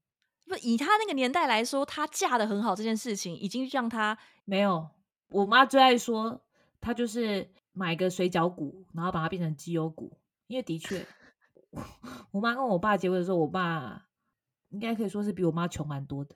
[0.45, 4.89] 不以她那个年代来说，她嫁的很好这件事情，已经让她没有。
[5.29, 6.41] 我妈最爱说，
[6.79, 10.17] 她就是买个水饺股，然后把它变成鸡油股。
[10.47, 11.05] 因为的确，
[12.31, 14.07] 我妈跟我爸结婚的时候，我爸
[14.69, 16.35] 应该可以说是比我妈穷蛮多的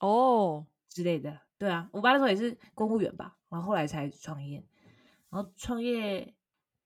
[0.00, 1.40] 哦之类的。
[1.58, 4.64] 对啊，我爸那时候也是公务员吧，然后后来才创业。
[5.30, 6.34] 然后创业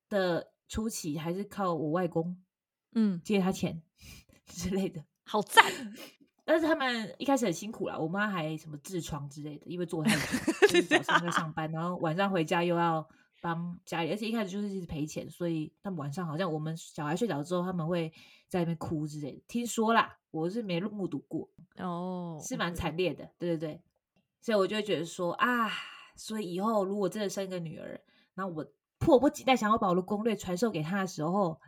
[0.09, 2.43] 的初期还是靠我外公，
[2.95, 3.83] 嗯，借他钱
[4.47, 5.64] 之类的，好赞。
[6.45, 13.09] 但是他们一开始很辛苦啦，我妈还什么痔疮之类的，因为做太久， 早上在上班，然后晚上回家又要
[13.43, 18.11] 帮家里，而且一开始就是一直赔钱，所以他们晚上好像我们小孩睡着之后，他们会
[18.49, 19.43] 在那边哭之类的。
[19.49, 23.82] 听说啦，我是没目睹过哦，是蛮惨烈的，对对对。
[24.40, 25.68] 所以我就会觉得说啊，
[26.16, 28.01] 所以以后如果真的生一个女儿。
[28.34, 28.66] 那我
[28.99, 31.61] 迫不及待想要把我的攻略传授给她的时候，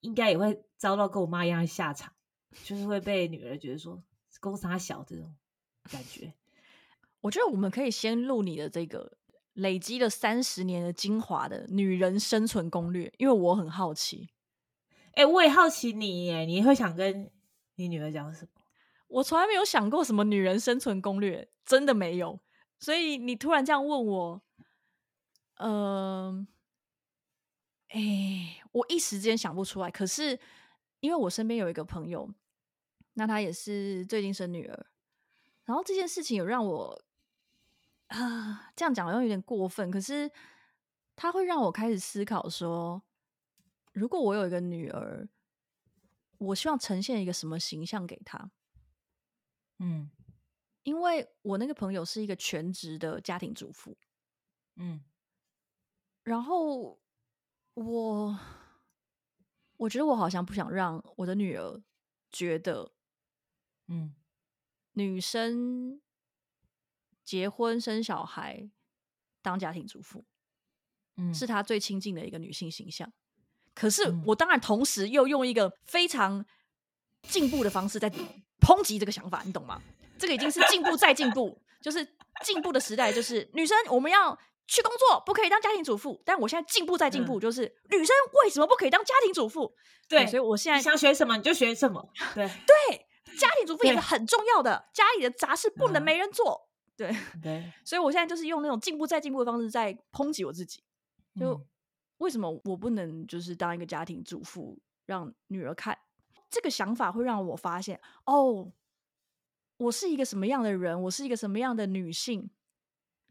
[0.00, 2.12] 应该也会遭到跟我妈一样的下场，
[2.64, 4.02] 就是会被女儿觉得说
[4.40, 5.36] “公司他小”这种
[5.84, 6.32] 感觉。
[7.22, 9.16] 我觉得我们可以先录你的这个
[9.54, 14.30] 累积了三十年的精华的女人生存攻略，因为我很好奇。
[15.12, 17.30] 哎，我也好奇你，耶，你会想跟
[17.74, 18.62] 你女儿讲什么？
[19.08, 22.40] 我从来没有想过什么女人生存攻略，真的没有。
[22.78, 24.42] 所以你突然这样问我。
[25.58, 26.48] 嗯，
[27.88, 29.90] 哎，我一时间想不出来。
[29.90, 30.40] 可是，
[31.00, 32.32] 因为我身边有一个朋友，
[33.12, 34.86] 那她也是最近生女儿，
[35.64, 37.04] 然后这件事情有让我
[38.12, 39.90] 啊，这样讲好像有点过分。
[39.90, 40.30] 可是，
[41.16, 43.02] 他会让我开始思考说，
[43.92, 45.28] 如果我有一个女儿，
[46.38, 48.50] 我希望呈现一个什么形象给她？
[49.78, 50.10] 嗯，
[50.82, 53.96] 因为我那个朋友是一个全职的家庭主妇，
[54.76, 55.02] 嗯。
[56.24, 57.00] 然后
[57.74, 58.38] 我，
[59.76, 61.82] 我觉得我好像不想让我的女儿
[62.30, 62.92] 觉得，
[63.88, 64.14] 嗯，
[64.92, 66.00] 女生
[67.24, 68.68] 结婚生小孩
[69.40, 70.24] 当家庭主妇，
[71.16, 73.12] 嗯，是她最亲近的一个女性形象。
[73.74, 76.44] 可是我当然同时又用一个非常
[77.22, 78.10] 进步的方式在
[78.60, 79.80] 抨击这个想法，你懂吗？
[80.18, 82.06] 这个已经是进步再进步，就是
[82.44, 84.38] 进步的时代，就是女生我们要。
[84.68, 89.74] 去工作不可以当家庭主妇，但我现在进步再进步，就是女生为什么不可以当家庭主妇？
[90.08, 92.08] 对，所以我现在想学什么你就学什么。
[92.32, 93.06] 对对，
[93.36, 96.70] 家庭主妇也是很重要的，家里的杂事不能没人做。
[96.96, 100.82] 对对，所以我现在就是用那种进步再进步的方式在抨击我自己。
[101.38, 101.60] 就
[102.18, 105.98] 为什么我不能就是当一个家庭主妇，让女儿看？
[106.50, 108.72] 这个想法会让我发现，哦，
[109.76, 111.02] 我是一个什么样的人？
[111.02, 112.50] 我是一个什么样的女性？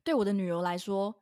[0.04, 1.18] 对我的女儿来说。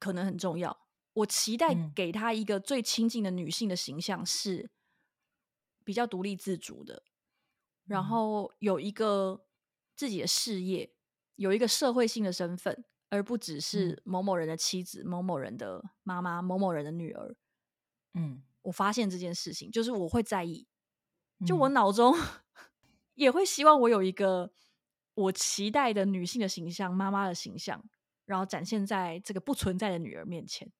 [0.00, 0.88] 可能很重要。
[1.12, 4.70] 我期待给她一个最亲近的女性的形象，是
[5.84, 7.02] 比较独立自主的，
[7.84, 9.44] 然后有一个
[9.94, 10.90] 自己的事业，
[11.40, 17.34] 有一个社会性的身份，而不只是某某人的妻子、某某人的妈妈、某某人的女儿。
[18.12, 20.68] 嗯，我发现这件事情，就是我会在意，
[21.46, 22.14] 就我脑中
[23.16, 24.52] 也会希望我有一个
[25.14, 27.82] 我期待的女性的形象，妈妈的形象。
[28.26, 30.70] 然后展现在这个不存在的女儿面前。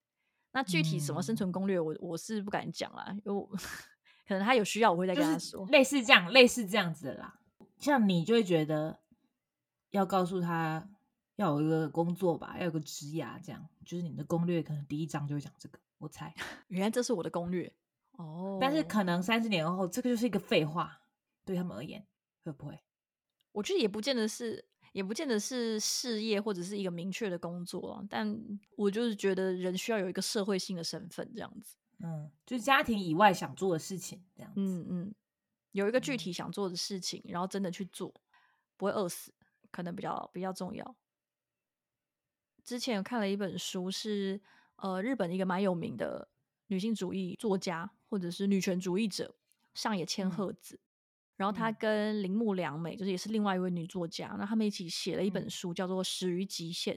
[0.52, 3.46] 那具体什么生存攻略，我我是不敢讲啦，因为
[4.28, 5.66] 可能他有需要，我会再跟他说。
[5.68, 7.40] 类似这样，类似这样子的啦。
[7.78, 8.99] 像你就会觉得
[9.90, 10.88] 要告诉他
[11.36, 15.78] 要有一个工作吧，要有个职涯，这样就是你的攻略可能第一章就会讲这个。
[15.98, 16.34] 我猜，
[16.68, 17.72] 原来这是我的攻略
[18.12, 18.58] 哦。
[18.60, 21.02] 但是可能三十年后，这个就是一个废话，
[21.44, 22.06] 对他们而言，
[22.44, 22.78] 会不会？
[23.52, 24.66] 我觉得也不见得是。
[24.92, 28.36] 也不见得是事业或者是一个明确的工作，但
[28.76, 31.76] 我就是觉得人需要有一个社会性的身份，这样子。
[32.00, 34.60] 嗯，就是家庭以外想做的事情，这样子。
[34.60, 35.14] 嗯嗯，
[35.70, 38.12] 有一个具体想做的事情，然后真的去做，
[38.76, 39.32] 不会饿死，
[39.70, 40.96] 可能比较比较重要。
[42.62, 44.40] 之前有看了一本书，是
[44.76, 46.28] 呃日本一个蛮有名的
[46.66, 49.34] 女性主义作家或者是女权主义者
[49.74, 50.78] 上野千鹤子。
[51.36, 56.96] 然后她跟铃木良美，就是也是另外一位女作家，那他们一起写了一本书，叫做《始于极限》。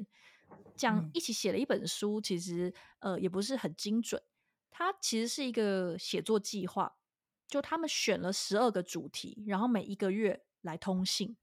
[0.75, 4.21] 这样一起写了一本书，其实呃也不是很精准，
[4.69, 6.97] 它其实是一个写作计划。
[7.47, 11.37] 就他们选了十二个主题，然后每一个月来通信。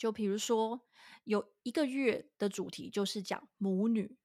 [0.00, 0.80] 就比如说
[1.24, 4.16] 有一个月的主题就是讲母女，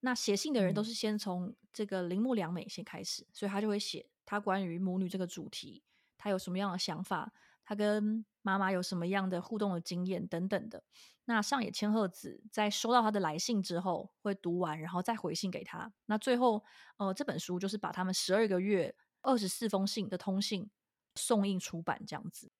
[0.00, 5.82] 那写信的人都是先从这个铃木良美先开始，所以他就会写他关于母女这个主题。
[6.18, 7.32] 他有什么样的想法，
[7.64, 10.84] 他跟妈妈有什么样的互动的经验等等的。
[11.24, 15.90] 那上野千鹤子在收到他的来信之后，会读完，然后再回信给他。
[16.04, 16.62] 那最后，
[16.98, 20.70] 呃，这本书就是把他们十二个月二十四封信的通信
[21.14, 22.52] 送印出版这样子。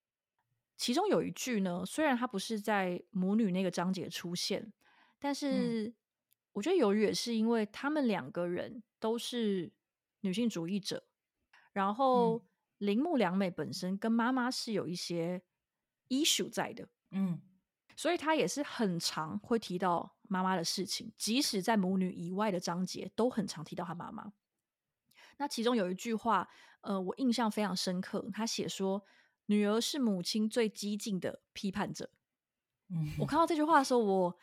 [0.76, 4.72] 其中有一句呢，虽然它不是在母女那个章节出现，
[5.18, 5.94] 但是
[6.52, 9.72] 我觉得由于也是因为他们两个人都是
[10.20, 11.04] 女性主义者，
[11.72, 12.44] 然后
[12.78, 15.42] 铃木良美本身跟妈妈是有一些
[16.08, 17.40] issue 在的，嗯。
[17.96, 24.32] 所以她也是很常会提到妈妈的事情，即使在母女以外的章节，都很常提到她妈妈。
[25.36, 26.48] 那其中有一句话，
[26.80, 28.28] 呃，我印象非常深刻。
[28.32, 29.00] 他写说
[29.46, 32.10] ：“女儿是母亲最激进的批判者。
[32.90, 34.38] ”嗯，我看到这句话的时候，我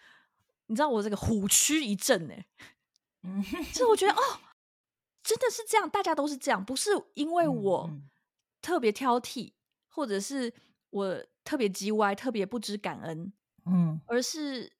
[0.68, 2.34] 你知道我这个虎躯一震呢。
[3.24, 3.44] 嗯，
[3.74, 4.40] 就我觉得哦，
[5.24, 7.90] 真的是这样，大家都是这样，不是因为我
[8.62, 9.54] 特别挑剔，
[9.90, 10.52] 或者是
[10.90, 13.32] 我特别叽歪，特别不知感恩。
[13.66, 14.74] 嗯，而是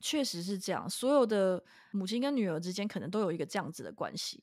[0.00, 4.42] 确实是这样，所有的母亲跟女儿之间可能都有一个这样子的关系，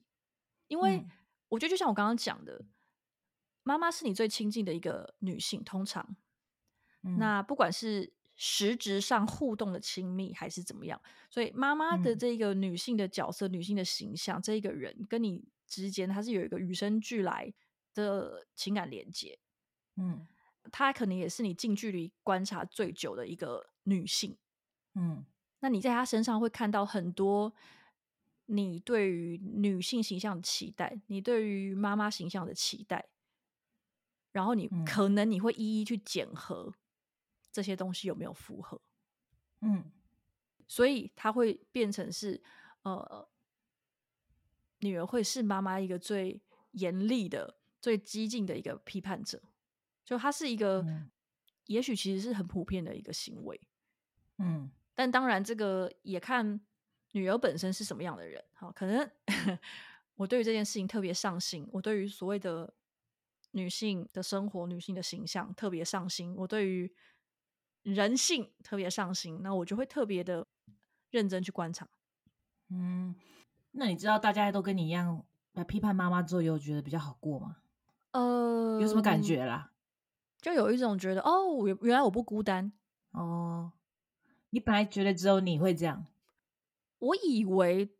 [0.69, 1.05] 因为
[1.49, 2.63] 我觉得就像我刚刚讲的，
[3.63, 6.15] 妈妈是你最亲近的一个女性，通常，
[7.17, 17.53] 那不管是实质上互动的亲密还是怎么样，所以妈妈的这个女性的角色、女性的形象，这一个人跟你之间，她是有一个与生俱来
[17.93, 19.39] 的情感连接，
[19.95, 20.27] 嗯。
[20.71, 24.37] 她可能也是你近距离观察最久的一个女性，
[24.93, 25.25] 嗯，
[25.59, 27.51] 那你在她身上会看到很多
[28.45, 33.09] 你对于女性形象的期待，你对于妈妈形象的期待，
[34.31, 36.73] 然后你可能你会一一去检核
[37.51, 38.81] 这些东西有没有符合，
[39.61, 39.91] 嗯，
[40.67, 42.41] 所以他会变成是
[42.83, 43.29] 呃，
[44.79, 49.41] 女儿会是妈妈一个最严厉的、最激进的一个批判者。
[50.03, 50.85] 就他是一个，
[51.67, 53.59] 也许其实是很普遍的一个行为，
[54.39, 56.59] 嗯，但当然这个也看
[57.11, 58.43] 女儿本身是什么样的人。
[58.53, 59.09] 好，可能
[60.15, 62.73] 我对于这件事情特别上心，我对于所谓的
[63.51, 66.93] 女性的生活、女性的形象特别上心，我对于
[67.83, 70.47] 人性特别上心，那我就会特别的
[71.09, 71.87] 认真去观察。
[72.69, 73.15] 嗯，
[73.71, 77.57] 那你知道大家都跟你一样来批判妈妈之后，有觉得比较好过吗？
[78.11, 79.71] 呃，有什么感觉啦？
[80.41, 82.71] 就有一种觉得哦，原原来我不孤单
[83.11, 83.73] 哦。
[84.49, 86.05] 你本来觉得只有你会这样，
[86.99, 87.95] 我以为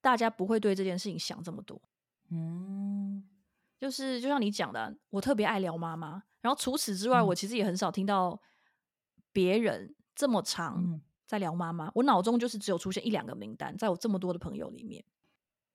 [0.00, 1.80] 大家不会对这件事情想这么多。
[2.30, 3.26] 嗯，
[3.78, 8.40] 就是就像你讲的，我特别爱聊妈妈，然后除此之外，我其实也很少听到
[9.32, 11.90] 别人这么长在聊妈妈。
[11.94, 15.04] 我脑中就是只有出现一两个名单，在我这么多的朋友里面，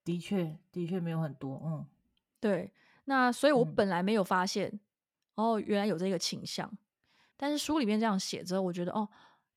[0.04, 1.60] 的确的确没有很多。
[1.64, 1.86] 嗯，
[2.40, 2.72] 对。
[3.06, 4.80] 那所以，我本来没有发现。
[5.36, 6.70] 哦，原来有这个倾向，
[7.36, 9.08] 但是书里面这样写着，我觉得哦，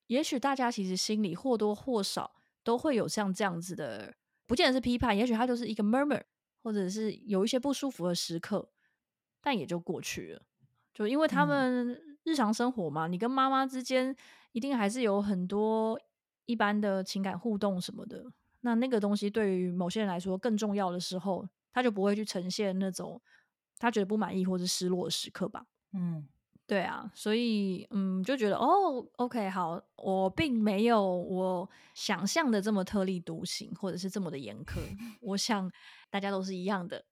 [0.07, 2.33] 也许大家其实心里或多或少
[2.63, 4.15] 都会有像这样子的，
[4.47, 6.23] 不见得是批判，也许它就是一个 murmur，
[6.67, 8.69] 或者是有一些不舒服的时刻，
[9.39, 10.41] 但也就过去了。
[10.93, 14.13] 就因为他们日常生活嘛，你跟妈妈之间
[14.51, 15.97] 一定还是有很多
[16.45, 18.25] 一般的情感互动什么的，
[18.59, 23.21] 那那个东西对于某些人来说更重要的时候，他就不会去呈现那种。
[23.79, 26.27] 他觉得不满意或者失落的时刻吧，嗯，
[26.67, 34.77] 对啊，所以嗯，就觉得哦，OK，好，我并没有我想象的这么特立独行，或者是这么的严苛。
[35.21, 35.71] 我想
[36.09, 37.05] 大家都是一样的。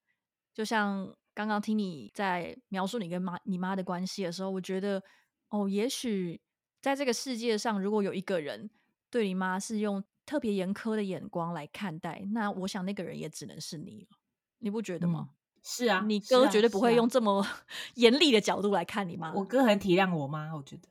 [0.53, 5.01] 就像刚刚听你在描述你跟妈你妈的关系的时候，我觉得
[5.47, 6.41] 哦，也许
[6.81, 8.69] 在这个世界上，如果有一个人
[9.09, 14.17] 对你妈是用特别严苛的眼光来看待，那我想那个人也只能是你了。
[14.59, 15.29] 你不觉得吗？
[15.67, 17.43] 是啊，你哥绝对不会用这么
[17.95, 19.33] 严厉的角度来看你妈。
[19.33, 20.87] 我哥很体谅我妈，我觉得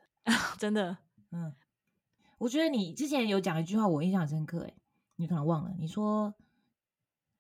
[0.59, 0.99] 真的，
[1.31, 1.55] 嗯，
[2.39, 4.75] 我觉得你之前有讲一句话，我印象很深刻，哎，
[5.14, 6.35] 你可能忘了，你说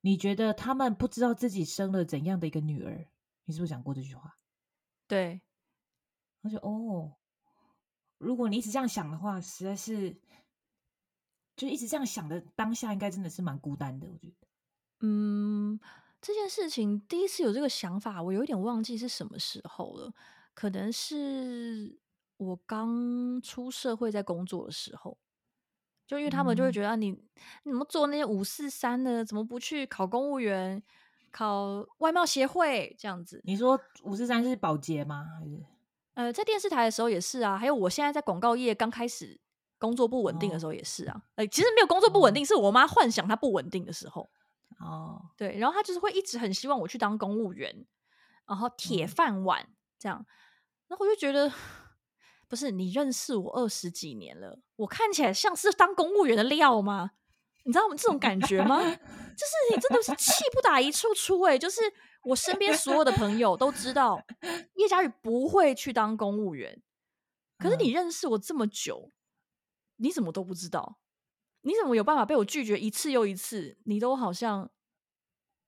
[0.02, 3.08] 你觉得他们不知道自己生了怎样的一个女儿，
[3.46, 4.38] 你是不是讲过这句话？
[5.08, 5.42] 对，
[6.42, 7.16] 我就哦，
[8.18, 10.16] 如果你一直这样想的话，实在是
[11.56, 14.46] 就一直这样想的当下，应该真的是蛮孤单的，我觉得，
[15.00, 15.80] 嗯。
[16.24, 20.10] 这件事情第一次有这个想法，我有点忘记是什么时候了。
[20.54, 21.98] 可能是
[22.38, 25.18] 我刚出社会在工作的时候，
[26.06, 30.82] 就因为他们就会觉得你你怎么做那些五四三的，怎么不去考公务员、
[31.30, 33.42] 考外贸协会这样子？
[33.44, 35.26] 你说五四三是保洁吗？
[35.38, 35.62] 还是
[36.14, 37.58] 呃，在电视台的时候也是啊。
[37.58, 39.38] 还有我现在在广告业刚开始
[39.78, 41.22] 工作不稳定的时候也是啊。
[41.34, 44.30] 呃，其实没有工作不稳定，是我妈幻想它不稳定的时候。
[44.80, 47.86] 哦，对，然后他就是会一直很希望我去当公务员，
[48.46, 49.68] 然后铁饭碗
[49.98, 50.24] 这样，
[50.88, 51.52] 然后我就觉得，
[52.48, 57.12] 不是你认识我二十几年了，我看起来像是当公务员的料吗？
[57.64, 58.80] 你知道我们这种感觉吗？
[58.82, 61.80] 就是你真的是气不打一处出哎、就是
[62.24, 64.22] 我身边所有的朋友都知道
[64.74, 66.82] 叶佳宇不会去当公务员，
[67.58, 69.10] 可是你认识我这么久，
[69.96, 70.98] 你怎么都不知道？
[71.64, 73.76] 你怎么有办法被我拒绝一次又一次？
[73.84, 74.70] 你都好像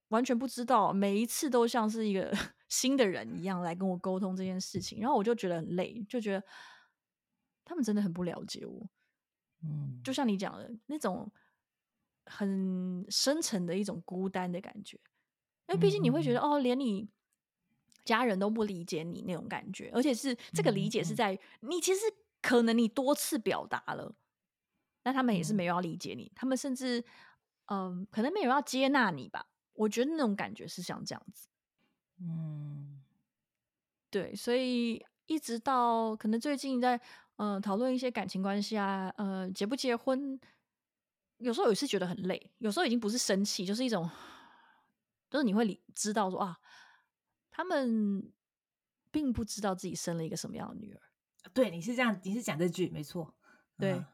[0.09, 2.31] 完全不知道，每一次都像是一个
[2.69, 6.45] 新的人一样来跟我沟通这件事情，然后我就觉得很累，就觉得
[7.65, 8.89] 他们真的很不了解我。
[9.63, 11.33] 嗯，就像你讲的那种
[12.27, 14.99] 很深沉的一种孤单的感觉，
[15.69, 17.09] 因为毕竟你会觉得、哦，连你
[18.05, 22.03] 家人都不理解你那种感觉，而且是这个理解是在于你其实
[22.43, 24.15] 可能你多次表达了，
[25.07, 25.55] 但他们也是嗯。
[25.55, 27.05] 没有要理解你，他们甚至
[27.67, 29.47] 嗯、可能没有要接纳你吧。
[29.75, 31.47] 我觉得那种感觉是像这样子，
[32.19, 33.05] 嗯。
[34.11, 37.01] 对，所以一直到可能最近在
[37.37, 40.41] 嗯讨论一些感情关系啊，呃结不结婚，
[41.39, 44.11] 有时候也是觉得很累，有时候已经不是生气，就是一种，
[45.31, 46.59] 就是你会理知道说啊，
[47.49, 48.33] 他们
[49.13, 51.01] 并不知道自己生了一个什么样的女儿，
[51.55, 53.35] 对，你是这样，你是讲这句没错，
[53.79, 54.05] 对嗯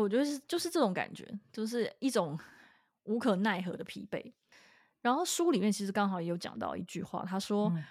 [0.00, 2.38] 我觉得是就是这种感觉，就是一种
[3.04, 4.32] 无可奈何的疲惫。
[5.02, 7.84] 然后书里面其实刚好也有讲到一句话，他说：“嗯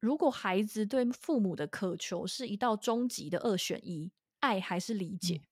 [0.00, 5.46] 如果孩子对父母的渴求是一道终极的二选一，爱还是理解，嗯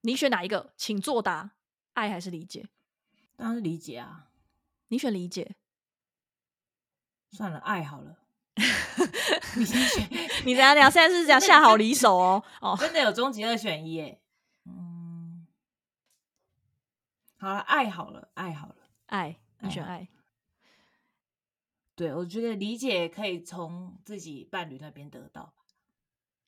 [0.00, 0.72] 你选哪一个？
[0.78, 1.50] 请作答。
[1.92, 2.66] 爱还是理解？
[3.36, 4.28] 当然是理解啊，
[4.88, 5.56] 你选理解。
[7.32, 8.16] 算了，爱好了，
[9.56, 10.08] 你先选，
[10.46, 12.74] 你等一下等下，现在是这样 下好离手哦哦。
[12.80, 14.22] 真的有终极二选一耶，
[14.64, 14.91] 嗯，
[17.42, 18.76] 好了，爱好了，爱好了。
[19.06, 20.08] 爱，你选爱爱。
[21.96, 25.52] 对，我觉得理解可以从自己伴侣那边得到。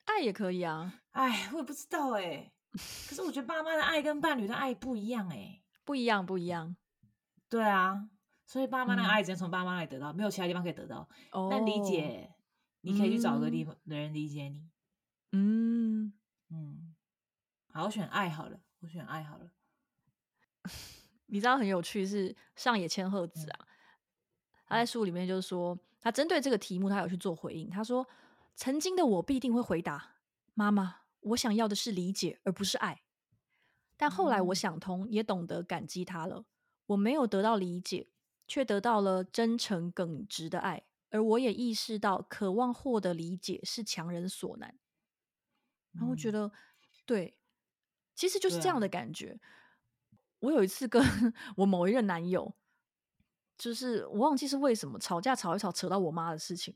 [0.05, 2.79] 爱也可以啊，哎，我也不知道哎， 可
[3.17, 5.61] 是我觉得爸妈的爱跟伴侣的爱不一样哎。
[5.85, 6.77] 不一样，不一样。
[7.49, 8.09] 对啊，
[8.47, 11.09] 所以爸妈那个嗯爱只能从爸妈那里得到，没有其他地方可以得到。
[11.33, 12.33] 哦，但理，解，
[12.83, 14.71] 你可以去找个地嗯方的人理解你。
[15.33, 16.13] 嗯，
[16.51, 16.95] 嗯，
[17.73, 19.51] 好，我选爱好了，我选爱好了。
[21.27, 23.66] 你知道很有趣是上野千鹤子啊，
[24.66, 27.68] 他在书里面就是说，他针对这个题目，他有去做回应。
[27.70, 28.07] 他说
[28.55, 30.16] ：“曾经的我必定会回答
[30.55, 33.03] 妈妈，我想要的是理解，而不是爱。
[33.97, 36.45] 但后来我嗯想通，也懂得感激他了。
[36.87, 38.09] 我没有得到理解，
[38.47, 40.85] 却得到了真诚耿直的爱。
[41.11, 44.79] 而我也意识到，渴望获得理解是强人所难。
[45.93, 46.53] 然后觉嗯得，
[47.07, 47.39] 对，
[48.14, 49.41] 其实就是这样啊的感觉。
[50.45, 51.03] 我有一次跟
[51.57, 52.55] 我某一任男友，
[53.57, 56.75] 就是我忘记是为什么吵架吵一吵扯到我妈的事情，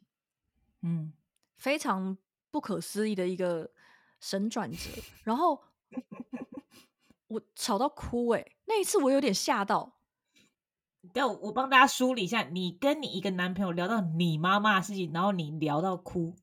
[0.82, 1.12] 嗯，
[1.58, 2.16] 非常
[2.50, 3.70] 不可思议的一个
[4.20, 4.90] 神转折。
[5.24, 5.62] 然后
[7.28, 9.96] 我吵到哭、欸，那一次我有点吓到。
[11.12, 16.34] 等我帮大家梳理一下，你跟你一个男朋友聊到你妈妈的事情，然后你聊到哭，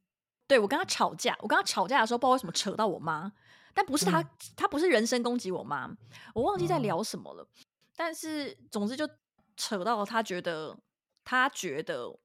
[0.47, 3.33] 对我跟他吵架，我跟他吵架的时候，不知道为什么扯到我妈，
[3.75, 4.29] 但不是他，嗯。
[4.55, 5.87] 他不是人身攻击我妈，
[6.33, 6.79] 我忘记在哦。
[6.79, 7.47] 聊什么了。
[7.95, 9.07] 但是总之就
[9.55, 10.75] 扯到他觉得，
[11.23, 12.17] 他觉得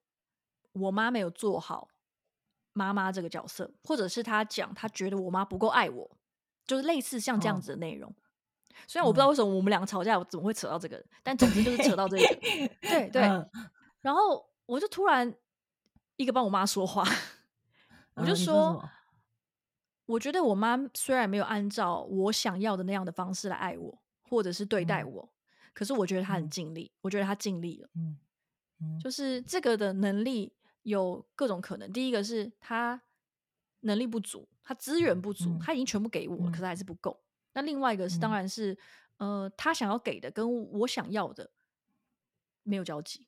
[0.71, 1.87] 我妈没有做好
[2.73, 6.17] 妈妈这个角色，或者是他讲他觉得我妈不够爱我，
[6.65, 7.61] 就是类似像这样哦。
[7.61, 8.15] 子的内容。
[8.87, 12.25] 虽然我不知道为什么我们两个吵架，我怎么会扯到这个，但总之就是扯到这个。
[12.81, 13.49] 对 对，嗯。
[13.99, 15.31] 然后我就突然
[16.15, 17.05] 一个帮我妈说话，
[18.15, 18.83] 我就说
[20.11, 25.33] 我觉得我妈虽然没有按照我想要的那样的方式来爱我，或者是对待嗯我，
[25.73, 27.89] 可是我觉得她很嗯尽力，我觉得她尽力了。
[27.95, 28.19] 嗯
[28.81, 30.53] 嗯就是这个的能力
[30.83, 31.91] 有各种可能。
[31.93, 33.01] 第一个是她
[33.81, 37.23] 能力不足，她资源不足，嗯她已经全部给我了，嗯可是还是不够。
[37.53, 38.77] 那另外一个是，当嗯然是
[39.17, 41.49] 呃，她想要给的跟我想要的
[42.63, 43.27] 没有交集。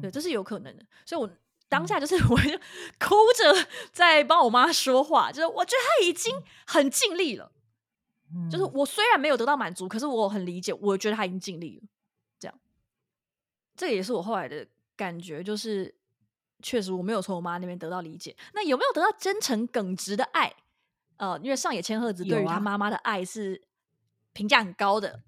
[0.00, 0.86] 对，嗯这是有可能的。
[1.06, 1.30] 所以我
[1.72, 2.50] 当下就是我就
[2.98, 6.30] 哭着在帮我妈说话，就是我觉得她已经
[6.66, 7.50] 很尽力了。
[8.50, 11.88] 就是嗯我虽然没有得到满足，可是我很理解，我觉得她已经尽力了。
[12.38, 12.54] 这样，
[13.74, 15.94] 这也是我后来的感觉，就是
[16.62, 18.36] 确实我没有从我妈那边得到理解。
[18.52, 20.52] 那有没有得到真诚耿直的爱？
[21.16, 23.62] 呃，因为上野千鹤子对于她妈妈的爱是
[24.34, 25.22] 评价很高的。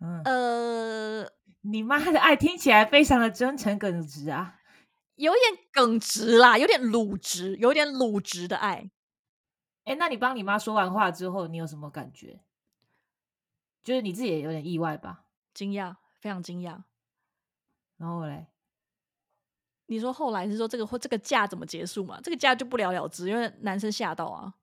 [0.00, 1.30] 嗯，呃，
[1.62, 4.56] 你妈的爱听起来非常的真诚耿直啊。
[5.16, 8.90] 有点耿直啦，有点鲁直，有点鲁直的爱。
[9.84, 12.42] 哎，那你帮你妈说完话之后，你有什么感觉？
[13.82, 15.26] 就是你自己也有点意外吧？
[15.52, 16.84] 惊讶，非常惊讶。
[17.96, 18.46] 然后嘞，
[19.86, 22.18] 你说后来是说这个或这个架怎么结束嘛？
[22.22, 24.54] 这个架就不了了之，因为男生吓到啊。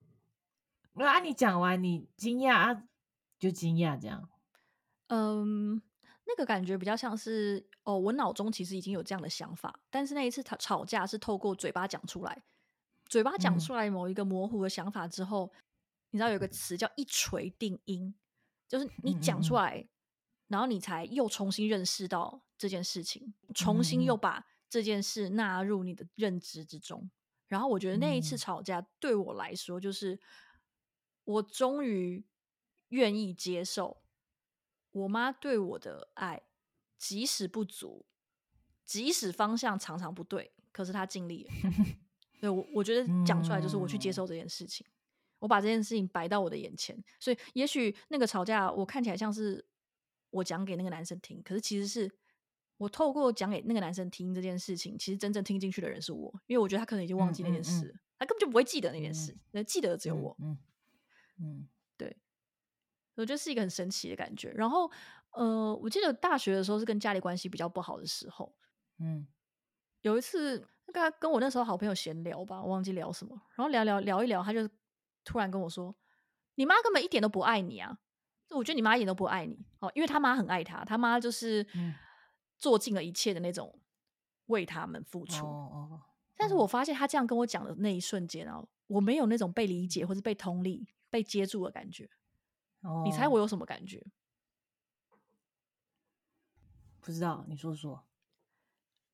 [0.93, 2.83] 那啊，你讲完你惊讶啊，
[3.39, 4.27] 就惊讶这样。
[5.07, 5.81] 嗯，
[6.31, 12.43] 那个感觉比较像是哦，我脑中其实已经有这样的想法，但是那一次吵吵架是透过嘴巴讲出来，
[13.05, 13.59] 嘴巴讲嗯。
[13.59, 15.51] 出来某一个模糊的想法之后，
[16.11, 18.13] 你知道有一个词叫一锤定音，
[18.67, 19.87] 就是你讲出嗯来，
[20.47, 27.09] 然后你才又重新认识到这件事情，重新又把这件事纳入你的认知之中。
[27.47, 28.37] 然后我觉得那一次嗯。
[28.37, 30.19] 吵架对我来说，就是
[31.25, 32.25] 我终于
[32.89, 34.01] 愿意接受
[34.91, 36.41] 我妈对我的爱，
[36.97, 38.05] 即使不足，
[38.85, 41.51] 即使方向常常不对，可是她尽力了。
[42.39, 44.85] 对我，我觉得讲出来就是我去接嗯受这件事情，
[45.39, 49.63] 我把这件事情摆到我的眼前，所以也许那个吵架，我看起来像是
[50.31, 52.11] 我讲给那个男生听，可是其实是
[52.77, 60.35] 我透过讲给那个男生听这件事情，其实真正听进去的人是我，因为我觉得他可能已经忘记那件嗯嗯事，他根本就不会记得那件嗯事，那、记得的只有我。
[60.39, 60.57] 嗯
[61.39, 61.67] 嗯
[63.21, 64.51] 我觉得是一个很神奇的感觉。
[64.51, 64.91] 然后，
[65.31, 68.53] 呃，我记得大学的时候是跟家里关系比较不好的时候，
[68.99, 69.27] 嗯
[70.01, 70.57] 有一次，
[70.87, 74.67] 跟他跟我那时候好朋友闲聊吧，我忘记聊什么，然后聊聊聊一聊，他就
[75.23, 75.95] 突然跟我说
[76.55, 77.99] ：“你妈根本一点都不爱你啊！”
[78.49, 81.93] 我觉得你妈一点都不爱你哦，因为他妈很爱他，他妈就是嗯
[82.57, 83.79] 做尽了一切的那种
[84.47, 85.45] 为他们付哦出。
[85.45, 86.01] 哦，
[86.35, 92.09] 但是我发现他这样跟我讲的那一瞬间啊，我没有那种被理解或是被同理、被接住的感觉。
[92.81, 94.03] 哦，你猜我有什么感觉？
[96.99, 97.45] 不知道？
[97.47, 98.05] 你说说。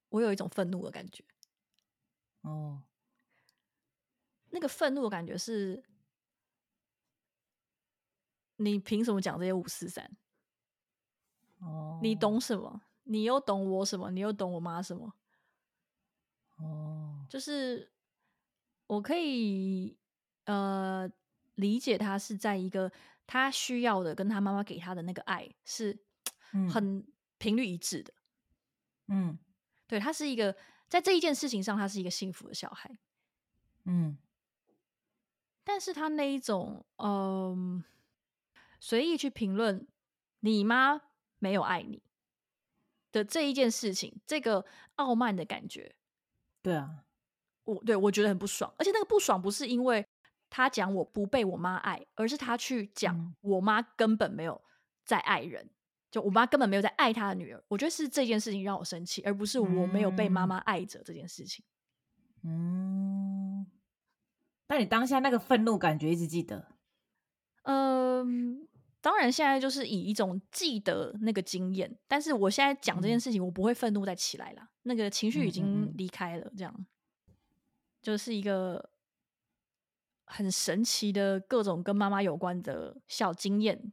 [0.10, 1.24] 我有一种愤怒的感觉。
[2.42, 2.84] 哦，
[4.52, 5.84] 那个愤怒的感觉是，
[8.56, 10.10] 你凭什么讲这些五四三？
[11.60, 12.82] 哦，你懂什么？
[13.04, 14.10] 你又懂我什么？
[14.12, 15.14] 你又懂我妈什么？
[16.58, 17.92] 哦，就是
[18.88, 19.98] 我可以
[20.46, 21.12] 呃
[21.56, 22.90] 理解他是在一个
[23.28, 26.00] 他需要的跟他妈妈给他的那个爱是
[26.54, 26.68] 嗯。
[26.68, 27.06] 很
[27.38, 28.14] 频率一致的。
[29.08, 29.38] 嗯。
[29.86, 30.56] 对他是一个
[30.90, 32.98] 在这一件事情上，他是一个幸福的小孩。
[33.84, 34.18] 嗯。
[35.64, 37.84] 但是他那一种嗯
[38.80, 39.86] 随意去评论
[40.40, 41.02] 你妈
[41.40, 42.02] 没有爱你
[43.12, 44.66] 的这一件事情，这个
[44.96, 45.96] 傲慢的感觉，
[46.62, 47.04] 对啊，
[47.66, 50.08] 我对我觉得很不爽，而且那个不爽不是因为
[50.58, 53.36] 他讲我不被我妈爱，而是他去讲嗯。
[53.42, 54.60] 我妈根本没有
[55.06, 55.70] 在爱人，
[56.10, 57.64] 就我妈根本没有在爱她的女儿。
[57.68, 60.50] 我觉得是这件事情让我生气，而不是我没有被妈嗯。
[60.50, 61.64] 妈爱着这件事情。
[62.42, 63.68] 嗯，
[64.66, 66.72] 但你当下那个愤怒感觉一直记得，
[67.62, 68.68] 嗯，
[69.00, 73.20] 当然现在就是以一种记得那个经验，但是我现在讲这件嗯。
[73.20, 75.94] 事情，我不会愤怒再起来啦，那个情绪已经嗯。
[75.96, 76.88] 离开了，这样。
[78.02, 78.90] 就是一个
[80.28, 83.92] 很神奇的各种跟妈妈有关的小经验。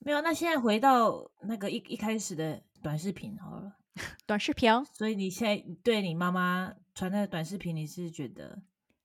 [0.00, 0.20] 没有。
[0.20, 3.76] 那现在回到那个一一开始的短视频好了，
[4.26, 8.60] 短视频所以你现在对你妈妈传的短视频，你是觉得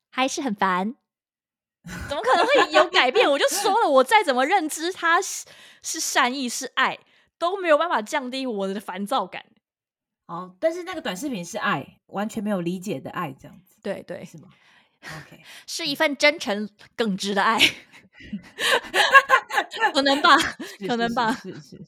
[0.09, 0.95] 还是很烦，
[2.09, 3.29] 怎么可能会有改变？
[3.29, 5.45] 我就说了，我再怎么认知他是
[5.81, 6.99] 是善意是爱，
[7.37, 9.45] 都没有办法降低我的烦躁感。
[10.25, 10.55] 哦？
[10.59, 14.49] 但是那个短视频是爱，完全没有理解的爱，这样子对对，是吗
[15.03, 17.59] ？OK， 是一份真诚耿直的爱，
[19.93, 20.35] 可能吧，
[20.87, 21.85] 可能吧，是是是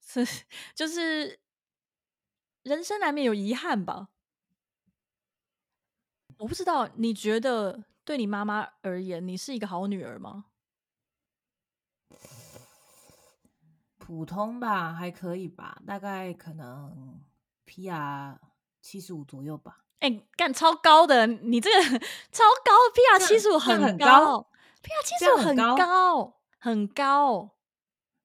[0.00, 0.44] 是是
[0.74, 1.40] 就是
[2.62, 4.08] 人生难免有遗憾吧。
[6.38, 10.46] 我不知道，你觉得对你妈妈而言，你是一个好女儿吗？
[13.98, 17.22] 普通吧，还可以吧，大概可能
[17.66, 18.38] PR
[18.80, 19.84] 七十五左右吧。
[20.00, 21.82] 哎、干超高的，你这个
[22.32, 24.46] 超高，PR 这七十五很高高
[24.82, 27.50] ，PR 七这十五很高高，很高。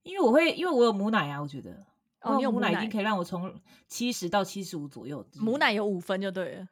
[0.04, 1.86] 因为我会，因为我有母奶啊，我觉得
[2.22, 3.54] 哦你有母奶一定可以让我从
[3.88, 5.26] 七十到七十五左右。
[5.36, 6.68] 母奶有五分就对了。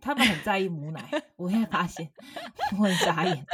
[0.00, 2.10] 他们很在意母奶，我现在发现
[2.78, 3.44] 我很傻眼。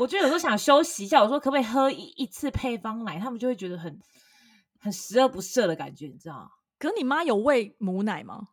[0.00, 4.00] 我觉得有时候想休息一下，我说可不可以喝一一次配方奶，他们就会觉得很
[4.80, 6.50] 很十恶不赦的感觉，你知道吗？
[6.80, 8.48] 可你妈有喂母奶吗？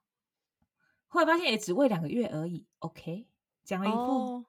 [1.13, 2.65] 后来发现也只喂两个月而已。
[2.79, 3.27] OK，
[3.63, 4.45] 讲了一副、哦，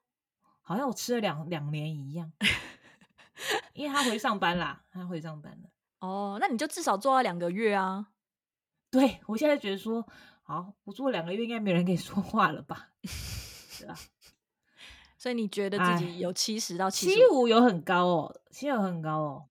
[0.63, 2.33] 好像我吃了两两年一样，
[3.75, 5.69] 因为他回上班啦，他回上班了。
[6.01, 8.07] 哦，那你就至少做到两个月啊。
[8.91, 10.09] 对我现在觉得说，
[10.43, 12.89] 好，我做了两个月，应该没人可以说话了吧？
[13.05, 13.95] 是吧？
[15.19, 17.43] 所以你觉得自哎己有七十到七五？
[17.43, 19.49] 五有很高哦，七五很高哦。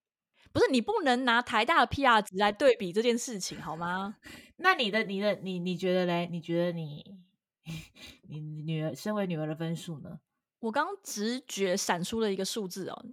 [0.52, 4.18] 不是你不能拿台大的 PR 值来对比这件事情好吗？
[4.64, 6.28] 那你的你的你你觉得嘞？
[6.32, 7.18] 你觉得你
[8.30, 10.20] 你女儿身为女儿的分数呢？
[10.60, 13.06] 我刚直觉闪出了一个数字哦，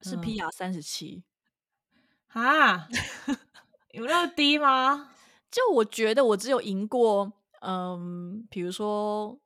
[0.00, 1.22] 是嗯 PR 三十七。
[2.28, 2.88] 啊，
[3.92, 5.10] 有那么低吗？
[5.50, 9.38] 就我觉得我只有赢过，嗯，比如说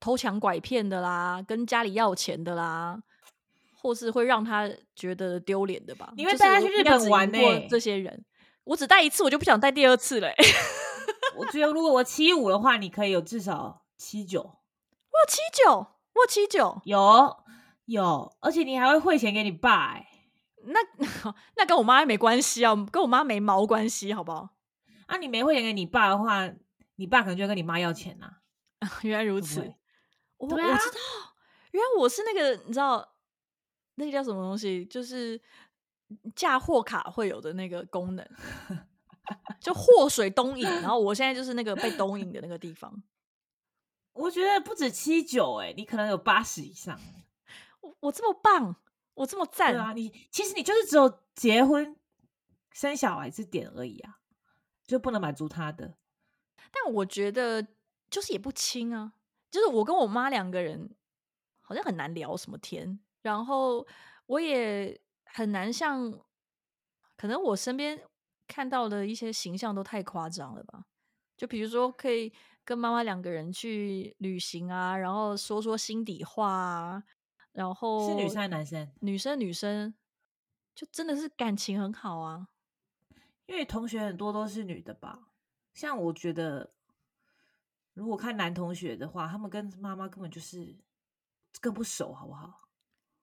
[0.00, 3.00] 偷抢拐骗的啦，跟家里要钱的啦，
[3.80, 6.12] 或是会让他觉得丢脸的吧。
[6.16, 8.24] 你会就是我带他去日本玩过呢这些人，
[8.70, 10.34] 我只带一次，我就不想带第二次了、欸。
[11.36, 17.36] 我觉得如果我七五的话，你可以有至少七九，我有七九，我有七九，有
[17.86, 20.06] 有，而且你还会汇钱给你爸、欸，
[20.66, 20.78] 那
[21.56, 24.50] 那跟我妈没关系啊，跟我妈没毛关系，好不好？
[25.06, 26.48] 啊，你没汇钱给你爸的话，
[26.94, 28.30] 你爸可能就会跟你妈要钱呐、
[29.02, 29.74] 原来如此，
[30.36, 30.98] 我啊我知道，
[31.72, 33.16] 原来我是那个，你知道
[33.96, 35.40] 那个叫什么东西，就是
[36.34, 38.28] 嫁祸卡会有的那个功能，
[39.60, 43.02] 就祸水东引，然后我现在就是那个被东引的那个地方。
[44.12, 47.00] 我觉得不止七九，哎，你可能有八十以上。
[47.80, 48.76] 我我这么棒，
[49.14, 51.96] 我这么赞，啊，你其实你就是只有结婚
[52.72, 54.18] 生小孩这点而已啊，
[54.84, 55.96] 就不能满足他的。
[56.72, 57.66] 但我觉得
[58.10, 59.12] 就是也不轻啊，
[59.50, 60.94] 就是我跟我妈两个人
[61.60, 63.86] 好像很难聊什么天，然后
[64.26, 65.00] 我也
[65.32, 66.12] 很难像，
[67.16, 68.02] 可能我身边
[68.46, 70.84] 看到的一些形象都太夸张了吧？
[71.36, 72.32] 就比如说可以
[72.64, 77.02] 跟妈妈两个人去旅行啊，然后说说心底话啊，
[77.52, 78.92] 然后是女生还是男生？
[79.00, 79.94] 女生女生
[80.74, 82.48] 就真的是感情很好啊。
[83.46, 85.32] 因为同学很多都是女的吧？
[85.72, 86.72] 像我觉得，
[87.94, 90.76] 如果看男同学的话，他们跟妈妈根本就是
[91.60, 92.68] 更不熟，好不好？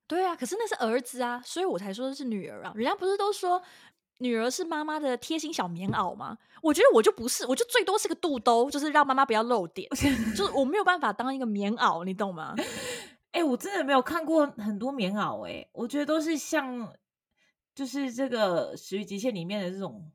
[0.08, 2.72] 对啊，可是那是儿子啊，所以我才说是女儿啊。
[2.76, 3.62] 人家不是都说
[4.20, 6.38] 女儿是妈妈的贴心小棉袄吗？
[6.62, 9.88] 我觉得我就不是，我就最多是个肚兜，就是让妈妈不要露点，
[10.36, 12.56] 就是我没有办法当一个棉袄，你懂吗？
[13.32, 16.92] 哎、我真的没有看过很多棉袄，哎，我觉得都是像，
[17.76, 20.12] 就是这个《食欲极限》里面的这种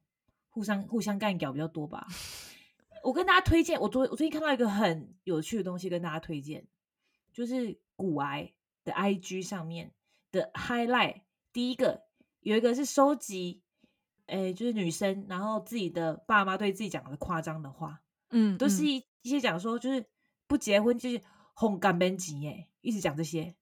[0.50, 2.04] 互相互相干掉比较多吧。
[3.04, 6.64] 我跟大家推荐，我昨我最近看到一个很有趣的东西，跟大家推荐，
[7.32, 8.52] 就是骨癌
[8.84, 9.92] 的 IG 上面
[10.30, 11.22] 的 highlight，
[11.52, 12.02] 第一个
[12.40, 13.62] 有一个是收集，
[14.26, 20.04] 诶，就是女生，然后自己的爸妈对自己讲的夸张的话，嗯，嗯都是一一些讲说就是
[20.46, 21.20] 不结婚就是
[21.54, 23.54] 红干边级耶，一直讲这些，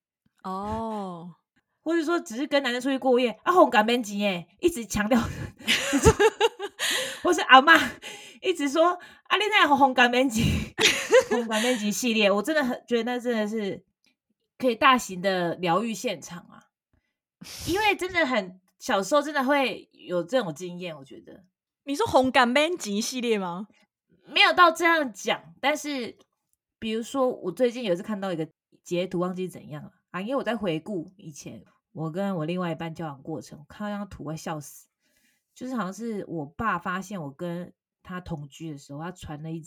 [0.43, 1.35] 哦，
[1.83, 5.21] 或者说只是跟男生出去过夜啊红干边级耶，一直强调
[7.23, 7.75] 或是阿妈
[8.41, 10.43] 一直说啊你那红干边级
[11.29, 13.85] 红干边级系列，我真的很觉得那真的是
[14.61, 16.69] 可以大型的疗愈现场啊，
[17.67, 21.45] 因为真的很小时候真的会有这种经验，我觉得。
[21.85, 23.67] 你说红感 man 级系列吗？
[24.27, 26.17] 没有到这样讲，但是
[26.79, 28.47] 比如说，我最近有一次看到一个
[28.85, 34.87] 截图，忘记怎样了啊，因为我在回顾以前我跟我另外一半交往过程，我看到那张图，我笑死。
[35.55, 39.65] 就是好像是我爸发现我跟他同居的时候，他传了一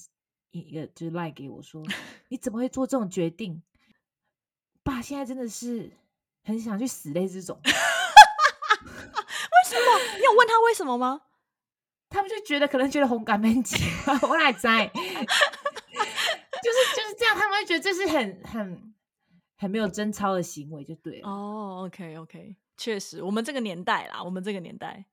[0.51, 1.83] 一一个就是赖给我说，
[2.29, 3.61] 你怎么会做这种决定？
[4.83, 5.91] 爸现在真的是
[6.43, 7.71] 很想去死类这种， 为
[9.65, 10.17] 什么？
[10.17, 11.21] 你有问他为什么吗？
[12.09, 13.77] 他们就觉得可能觉得红感闷急，
[14.21, 14.67] 我哪知？
[16.63, 18.93] 就是就是这样，他们会觉得这是很很
[19.57, 21.29] 很没有贞操的行为，就对了。
[21.29, 25.05] 哦，OK OK，确实，我们这个年代啦，我们这个年代，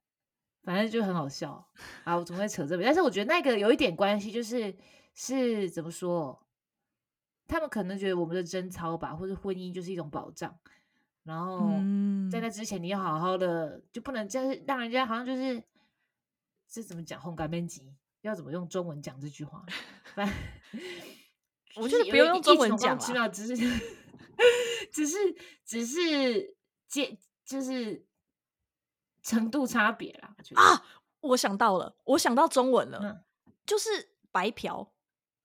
[0.63, 1.67] 反正就很好笑
[2.05, 2.15] 啊！
[2.17, 2.87] 我怎么会扯这边？
[2.87, 4.77] 但是我觉得那个有一点关系，就是
[5.15, 6.39] 是怎么说？
[7.51, 10.57] 他们可能觉得我们的贞操吧，或者婚姻就是一种保障，
[11.25, 15.63] 然后嗯在那之前你要好好的，就不能就是让人家好像就是
[16.69, 17.93] 这怎么讲烘干面级，
[18.23, 19.65] 要怎么用中文讲这句话？
[20.15, 20.35] 反正
[21.77, 23.57] 我觉得不用用中文讲啦莫名其妙，只是
[24.93, 25.17] 只是
[25.65, 26.57] 只是
[26.89, 28.05] 接就是
[29.23, 30.83] 程度差别啦，啊，
[31.21, 33.25] 我想到了，我想到中文了，嗯。
[33.67, 33.89] 就是
[34.33, 34.91] 白嫖，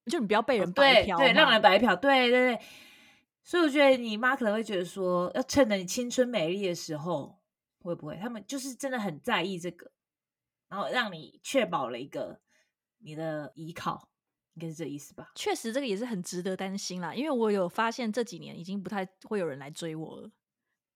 [0.05, 2.59] 就你不要被人白嫖对让人白嫖，对对对。
[3.43, 7.39] 所以我觉得你妈可能会觉得说，要趁着你青春美丽的时候，
[7.79, 9.91] 会不会他们就是真的很在意这个，
[10.67, 12.39] 然后让你确保了一个
[12.97, 14.09] 你的依靠，
[14.55, 15.31] 应该是这意思吧？
[15.35, 20.31] 确实这个也是很值得担心啦，因为我有发现这几年已经不太会有人来追我了。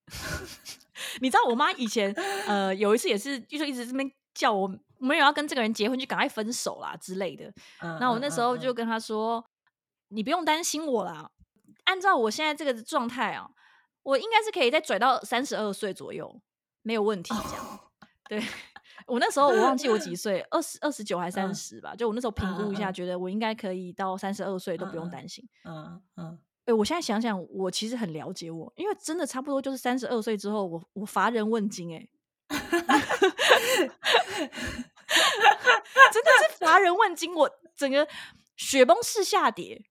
[1.20, 2.12] 你知道我妈以前
[2.48, 4.68] 呃有一次也是，就一直这边叫我
[5.00, 7.52] 没有要跟这个人结婚，就赶快分手啦之类的。
[7.82, 9.44] 嗯，那我那时候嗯就跟他说
[10.08, 11.30] ：“你不用担心我啦，
[11.84, 13.50] 按照我现在这个状态啊，
[14.02, 16.40] 我应该是可以再拽到三十二岁左右，
[16.82, 17.80] 没有问题。”这样，
[18.28, 18.42] 对
[19.06, 21.94] 我那时候我忘记我几岁，二十 二十九还三嗯十吧。
[21.96, 25.48] 就我那时候评估一下，觉得我应该可以到三十二岁都不用担心。
[25.64, 32.10] 嗯嗯，哎、我现在想想，我其实很了解我，因为真的差不多就是三十二岁之后，我我乏人问津、欸，
[36.12, 38.06] 真的是乏人问津，我整个
[38.56, 39.84] 雪崩式下跌，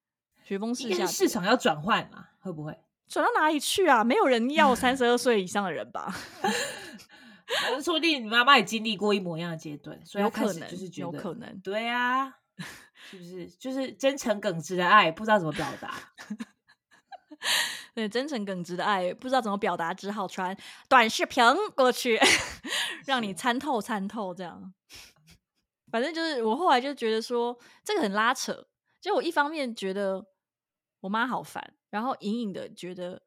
[0.43, 2.25] 雪崩式下跌，市场要转换嘛？
[2.39, 2.77] 会不会？
[3.07, 4.03] 转到哪里去啊？
[4.03, 6.13] 没有人要 三十二岁以上的人吧？
[7.67, 11.59] 呃说不定你妈妈也经历过一模一样的阶段，所以有可能，就是觉得，有可能。
[11.61, 12.31] 对啊，
[13.09, 13.47] 是不是？
[13.47, 15.95] 就是真诚耿直的爱，不知道怎么表达。
[17.95, 20.55] 对，真诚耿直的爱，不知道怎么表达，只好传
[20.87, 21.43] 短视频
[21.75, 22.19] 过去，
[23.07, 24.31] 让你是参透参透。
[24.31, 24.71] 这样，
[25.91, 28.67] 反正就是我后来就觉得说这个很拉扯。
[29.01, 30.25] 就我一方面觉得
[30.99, 33.21] 我妈好烦，然后隐隐的觉得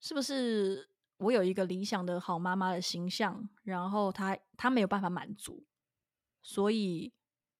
[0.00, 5.64] 是不是我有一个理想的好妈妈的形象，然后她她没有办法满足，
[6.40, 7.12] 所以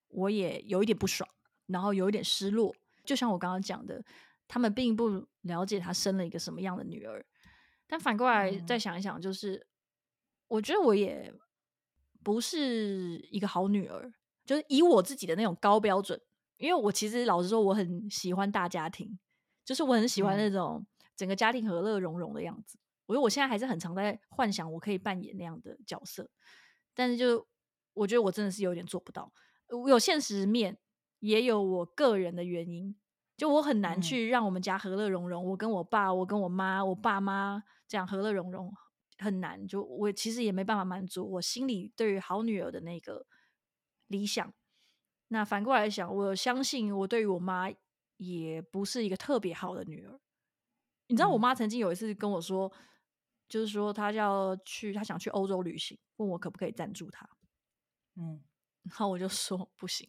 [0.09, 1.29] 我也有一点不爽，
[1.67, 2.75] 然后有一点失落。
[3.05, 4.03] 就像我刚刚讲的，
[4.49, 7.23] 他们并不了解她生了一个什么样的女儿。
[7.87, 9.67] 但反过来再嗯想一想，就是、
[10.49, 11.35] 我觉得我也
[12.23, 14.13] 不是一个好女儿，
[14.45, 16.21] 就是以我自己的那种高标准。
[16.57, 19.19] 因为我其实老实说，我很喜欢大家庭，
[19.65, 22.79] 就是我很喜欢嗯那种整个家庭和乐融融的样子。
[23.07, 26.31] 我觉得我现在还是很常在幻想我可以扮演那样的角色，
[26.95, 27.47] 但是就
[27.95, 29.33] 我觉得我真的是有点做不到。
[29.69, 30.77] 我有现实面，
[31.21, 32.95] 也有我个人的原因，
[33.39, 35.43] 就我很难嗯去让我们家和乐融融。
[35.45, 38.71] 我跟我爸，我跟我妈，我爸妈这样和乐融融
[39.21, 39.67] 很难。
[39.67, 43.27] 就我其实也没办法满足我心里对于好女儿的那个
[44.09, 44.53] 理想。
[45.29, 47.69] 那反过来想，我相信我对于我妈
[48.17, 50.21] 也不是一个特别好的女儿。
[51.07, 52.73] 你知道，我嗯妈曾经有一次跟我说，
[53.49, 57.29] 就是说她要去，她想去欧洲旅行，问我可不可以赞助她。
[58.17, 58.43] 嗯，
[58.83, 60.07] 然后我就说不行，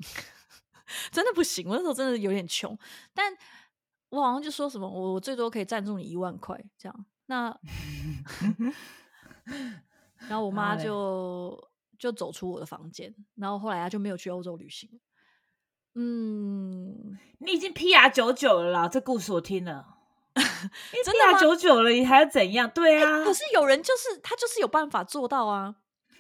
[1.12, 1.68] 真的不行。
[1.68, 2.78] 我那时候真的有点穷，
[3.14, 3.32] 但
[4.10, 7.06] 我好像就说什么，我我最多可以赞助你一万块这样。
[7.28, 7.58] 那
[10.28, 14.90] 然后我妈就就走出我的房间，然后后来她就没有去欧洲旅行。
[15.94, 19.98] 嗯，你已经 PR 九九了啦，这故事我听了。
[21.04, 22.70] 真的九九了，你还要怎样？
[22.70, 25.76] 对啊，可是有人就是他就是有办法做到啊，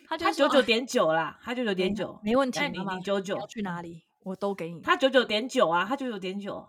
[0.09, 4.81] 他九九点九啦，他九九点九，没问题，那你你九九去哪里我都给你。
[4.81, 6.67] 他九九点九啊，他九九点九，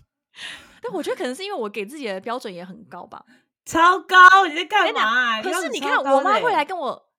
[0.82, 3.24] 但我觉得可能是因为我给自己的标准也很高吧。
[3.68, 4.46] 超高！
[4.48, 5.02] 你在干嘛
[5.36, 5.42] 啊？
[5.42, 7.10] 可是你看，我妈会欸来跟我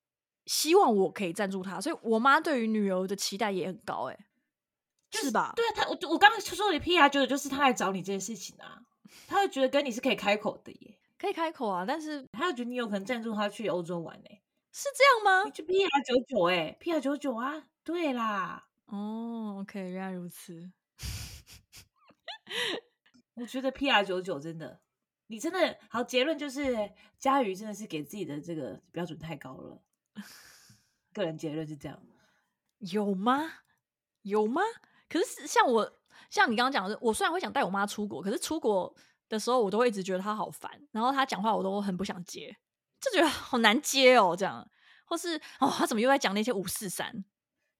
[0.46, 4.18] 希望我可以赞助她，所以我妈对于女儿的期待也很高、欸，哎，
[5.12, 5.52] 是吧？
[5.54, 8.82] 对啊，她我我刚刚说的 PR 九九就是她来找你这件事情啊，
[9.28, 14.24] 她会觉得跟你是可以开口的耶，可以开口啊，但是她会觉得你有可能赞助她去欧洲玩呢，
[14.72, 15.52] 是这样吗你？
[15.52, 20.72] 去 PR 九九哎，PR 九九啊，对啦，哦，OK，原来如此。
[23.34, 24.80] 我觉得 PR 九九真的，
[25.30, 29.80] 你真的好，结论就是佳瑜真的是给自己的这个标准太高了，
[31.12, 32.02] 个人结论是这样。
[32.78, 33.48] 有吗？
[34.22, 34.60] 有吗？
[35.08, 36.00] 可是像我，
[36.30, 38.92] 像你刚刚讲的，我虽然会想带我妈出国，可是出国
[39.28, 42.56] 的时候，我都会一直觉得她好烦，然后她讲话我都很不想接，
[43.00, 44.68] 就觉得好难接哦，这样，
[45.04, 47.24] 或是哦，她怎么又在讲那些五四三？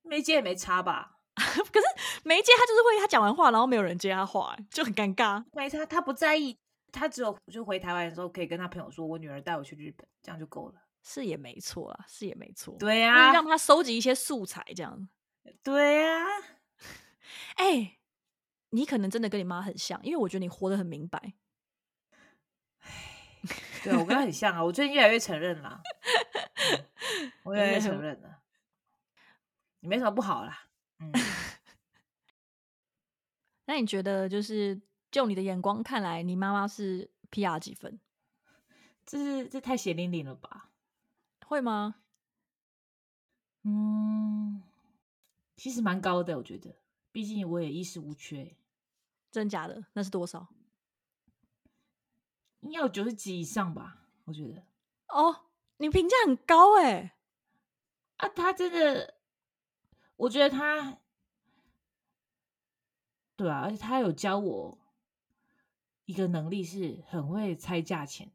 [0.03, 1.17] 没接也没差吧？
[1.35, 1.87] 可是
[2.23, 5.45] 没接，她就是会她讲完话，然后没有人接她话，就很尴尬。
[5.51, 6.57] 没差，他不在意，
[6.93, 10.83] 他只有就回台湾的时候可以跟他朋友说，我女儿带我去日本，这样就够了。
[11.03, 12.77] 是也没错啊，是也没错。
[12.79, 15.09] 对就是呀、让她收集一些素材，这样。
[15.63, 16.27] 对呀、
[17.57, 17.99] 哎、
[18.71, 21.35] 你可能真的跟你妈很像，因为我觉得你活得很明白。
[23.83, 28.43] 对啊，我跟她很像啊，我最近越来越承认了，嗯我越来越承认了，
[29.81, 30.67] 你没什么不好啦，
[30.99, 31.11] 嗯，
[33.65, 34.79] 那你觉得，就是
[35.11, 37.99] 就你的眼光看来，你妈妈是 PR 几分？
[39.05, 40.71] 这是这太血淋淋了吧？
[41.47, 41.97] 会吗？
[43.63, 44.63] 嗯，
[45.57, 46.77] 其实蛮高的，我觉得，
[47.11, 48.57] 毕竟我也衣食无缺，
[49.31, 49.85] 真假的？
[49.95, 50.49] 那是多少？
[52.61, 54.63] 应该有九十几以上吧，我觉得。
[55.09, 55.47] 哦，
[55.79, 57.17] 你评价很高哎、
[58.19, 59.15] 啊，他真的，
[60.17, 60.99] 我觉得他，
[63.35, 64.79] 对啊，而且他有教我
[66.11, 68.33] 一个能力，是很会猜价钱。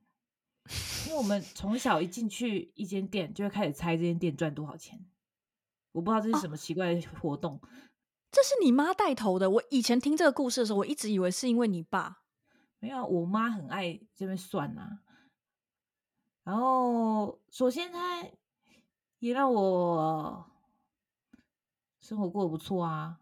[1.05, 5.05] 因为我们从小一进去一间店，就会开始猜这间店赚多少钱。
[5.91, 7.59] 我不知道这是什么奇怪的活动，
[8.31, 9.49] 这是你妈带头的。
[9.49, 12.23] 我以前听这个故事的时候，我一直以为是因为你爸。
[12.79, 15.01] 没有，我妈很爱这边算啊。
[16.43, 18.25] 然后，首先她
[19.19, 20.49] 也让我
[21.99, 23.19] 生活过得不错啊。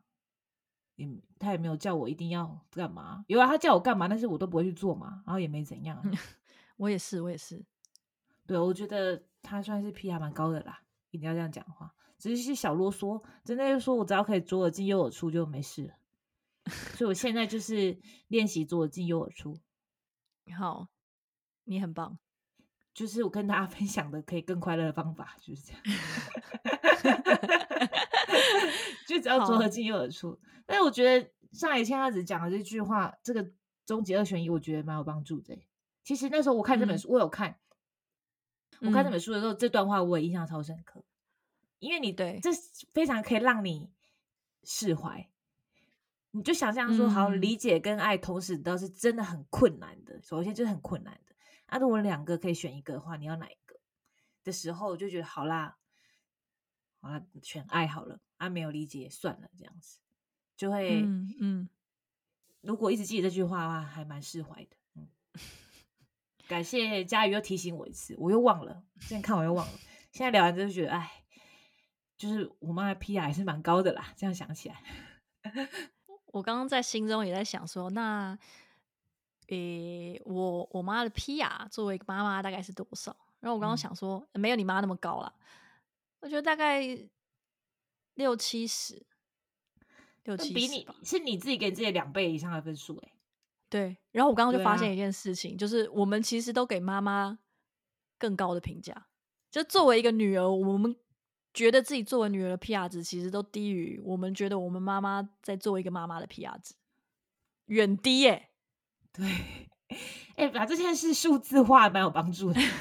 [0.96, 1.08] 也
[1.40, 6.02] 他也没有叫我一定要干嘛，有啊，他叫我干嘛，但是我都不会去做嘛，然后也没怎样。
[6.78, 7.64] 我也是，我也是。
[8.46, 11.94] 对，我觉得他算是皮还蛮高的啦，一定要这样讲话。
[12.18, 15.94] 只是些小啰嗦，真的就说我只要可以左耳进右耳出就没事了。
[16.96, 19.58] 所以我现在就是练习左耳进右耳出。
[20.58, 20.88] 好，
[21.66, 22.18] 你很棒。
[22.94, 25.82] 就是我跟大家分享的可以更快乐的方法，就是这样。
[29.08, 30.40] 就只要左耳进右耳出。
[30.66, 33.52] 但是我觉得上一千他只讲了这句话，这个
[33.86, 35.58] 终极二选一，我觉得蛮有帮助的。
[36.04, 37.60] 其实那时候我看这本书，我有看，
[38.82, 41.04] 我看这本书的时候，这段话我也印象超深刻。
[41.80, 42.50] 因为你对这
[42.94, 43.92] 非常可以让你
[44.64, 45.30] 释怀。
[46.32, 50.20] 你就想象说，好理解跟爱同时都是真的很困难的。
[50.22, 51.36] 首先就是很困难的。
[51.68, 53.76] 啊，如果两个可以选一个的话，你要哪一个？
[54.44, 55.78] 的时候就觉得好啦，
[57.04, 58.20] 好啦，选爱好了。
[58.38, 60.00] 啊，没有理解算了，这样子
[60.56, 61.02] 就会
[61.40, 61.70] 嗯。
[62.62, 64.70] 如果一直记得这句话的话，还蛮释怀的。
[64.96, 65.08] 嗯，
[66.48, 68.84] 感谢佳瑜又提醒我一次，我又忘了。
[69.02, 69.74] 现在看我又忘了。
[70.14, 71.26] 现在聊完之后觉得，哎，
[72.18, 74.14] 就是我妈的 P R 还是蛮高的啦。
[74.16, 74.82] 这样想起来，
[76.32, 78.38] 我刚刚在心中也在想说，那，
[79.48, 83.14] 诶，我我妈的 P R 作为妈妈大概是多少？
[83.42, 85.34] 然后我刚刚想说，没有你妈那么高了。
[86.24, 86.82] 我觉得大概
[88.16, 89.06] 六七十。
[90.24, 93.12] 六七比你是你自己给自己两倍以上的分数哎，
[93.70, 93.98] 对。
[94.12, 97.40] 然后我刚刚就发现一件事情，就是我们其实都给妈妈
[98.18, 99.08] 更高的评价。
[99.52, 100.96] 就作为一个女儿，我们
[101.54, 106.74] 觉得自己作为女儿的 P R 值，其实都低于我们觉得我们妈妈在作为一个妈妈的 P R 值，
[107.66, 108.52] 远低耶。
[109.12, 109.26] 对，
[110.38, 112.62] 哎，把这件事数字化蛮有帮助的。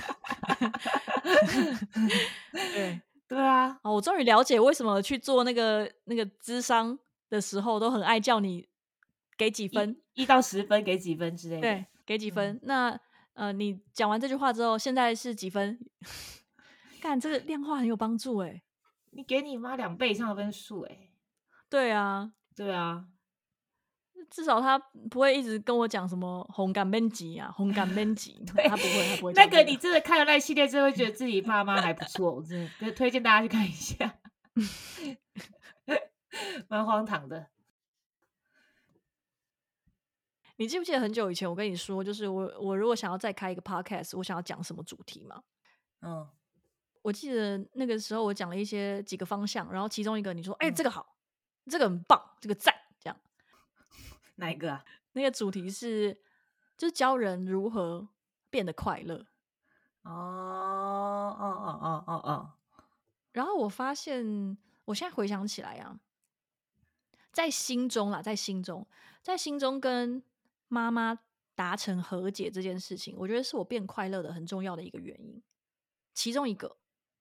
[2.52, 3.02] 对
[3.34, 6.98] 对啊，哦，我终于了解为什么去做那个那个智商。
[7.32, 8.68] 的时候都很爱叫你
[9.38, 11.62] 给几分，一到十分给几分之类的。
[11.62, 12.60] 对，给几分。
[12.64, 12.94] 那
[13.32, 15.78] 呃，你讲完这句话之后，现在是几分？
[17.00, 18.62] 看这个量化很有帮助哎。
[19.12, 21.08] 你给你妈两倍以上的分数哎。
[21.70, 23.06] 对啊，对啊。
[24.32, 24.78] 至少他
[25.10, 28.42] 不会一直跟我讲什么红感面积啊，红感面积。
[28.48, 29.32] 他不会，他不会。
[29.34, 34.18] 那个你真的看了那系列，真的会觉得自己爸妈还不错，我真的推荐大家去看一下。
[36.66, 37.48] 蛮荒唐的。
[40.56, 45.42] 你记不记得很久以前我跟你说，就是我我如果想要再开一个 podcast，我想要讲什么主题吗？
[46.00, 46.26] 嗯，
[47.02, 51.16] 我记得那个时候我讲了一些几个方向，然后其中一个你说，哎，这个好，
[51.66, 52.71] 这个很棒，这个赞。
[54.36, 54.84] 哪一个啊？
[55.12, 56.20] 那个主题是
[56.76, 58.08] 就是教人如何
[58.50, 59.26] 变得快乐。
[60.02, 62.52] 哦哦哦哦哦哦。
[63.32, 64.56] 然后我发现，
[64.86, 66.00] 我现在回想起来啊。
[67.32, 68.86] 在心中啦，在心中，
[69.22, 70.22] 在心中跟
[70.68, 71.18] 妈妈
[71.54, 75.42] 达成和解这件事情，我觉得是我变快乐的很重要的一个原因。
[76.12, 76.76] 其中一个，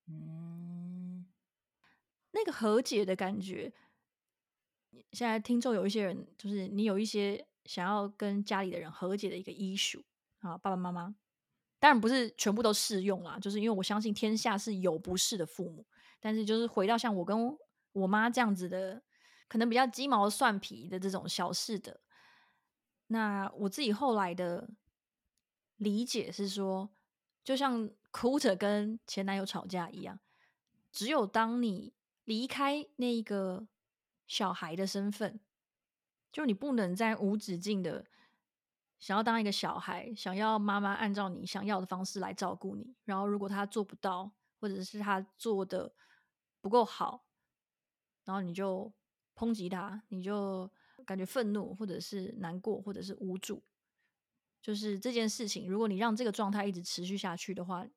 [0.07, 1.25] 嗯，
[2.31, 3.71] 那个和解的感觉，
[5.11, 10.03] 现在听众有一些人，就是你有一些想要跟家里的人和解的一个医术
[10.39, 11.15] 啊，爸爸妈妈，
[11.79, 15.85] 当然不是全部都适用啦，就是因为我相信天下是有不是的父母，
[16.19, 17.57] 但是就是回到像我跟
[17.93, 19.01] 我妈这样子的。
[19.47, 21.99] 可能比较鸡毛蒜皮的这种小事的，
[23.07, 24.69] 那我自己后来的
[25.75, 26.89] 理解是说，
[27.43, 30.17] 就像哭着跟前男友吵架一样，
[30.93, 31.91] 只有当你
[32.23, 33.67] 离开那一个
[34.31, 35.39] 小孩的身份，
[36.31, 38.05] 就你不能再无止境的
[38.97, 44.31] 想要当一个小孩，想要妈妈按照你想要的方式来照顾你，然后如果他做不到，
[44.61, 45.93] 或者是他做的
[46.61, 47.25] 不够好，
[48.23, 48.91] 然后你就。
[49.33, 50.69] 抨击他，你就
[51.03, 53.63] 感觉愤怒，或者是难过，或者是无助。
[54.61, 57.87] 就是这件事情，如果你让这个状态一直持续下去的话，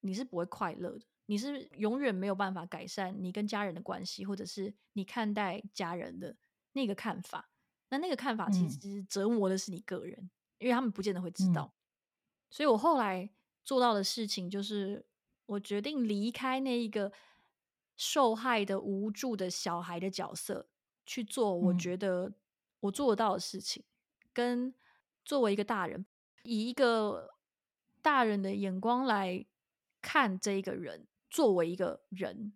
[0.00, 6.34] 你是不会快乐的，你是永远没有办法改善你跟家人的关系，或者是你看待家人的
[6.72, 7.50] 那个看法。
[7.90, 11.72] 那那个看法其实折磨的是你个人，因为他们不见得会知道。
[12.50, 13.30] 所以我后来
[13.62, 15.04] 做到的事情，就是
[15.46, 17.12] 我决定离开那一个
[17.96, 20.66] 受害的无助的小孩的角色。
[21.06, 22.30] 去做我觉得
[22.80, 23.82] 我做得到的事情，
[24.34, 24.74] 跟
[25.24, 26.04] 作为一个大人，
[26.42, 27.30] 以一个
[28.02, 29.46] 大人的眼光来
[30.02, 32.52] 看这一个人，作为一个人，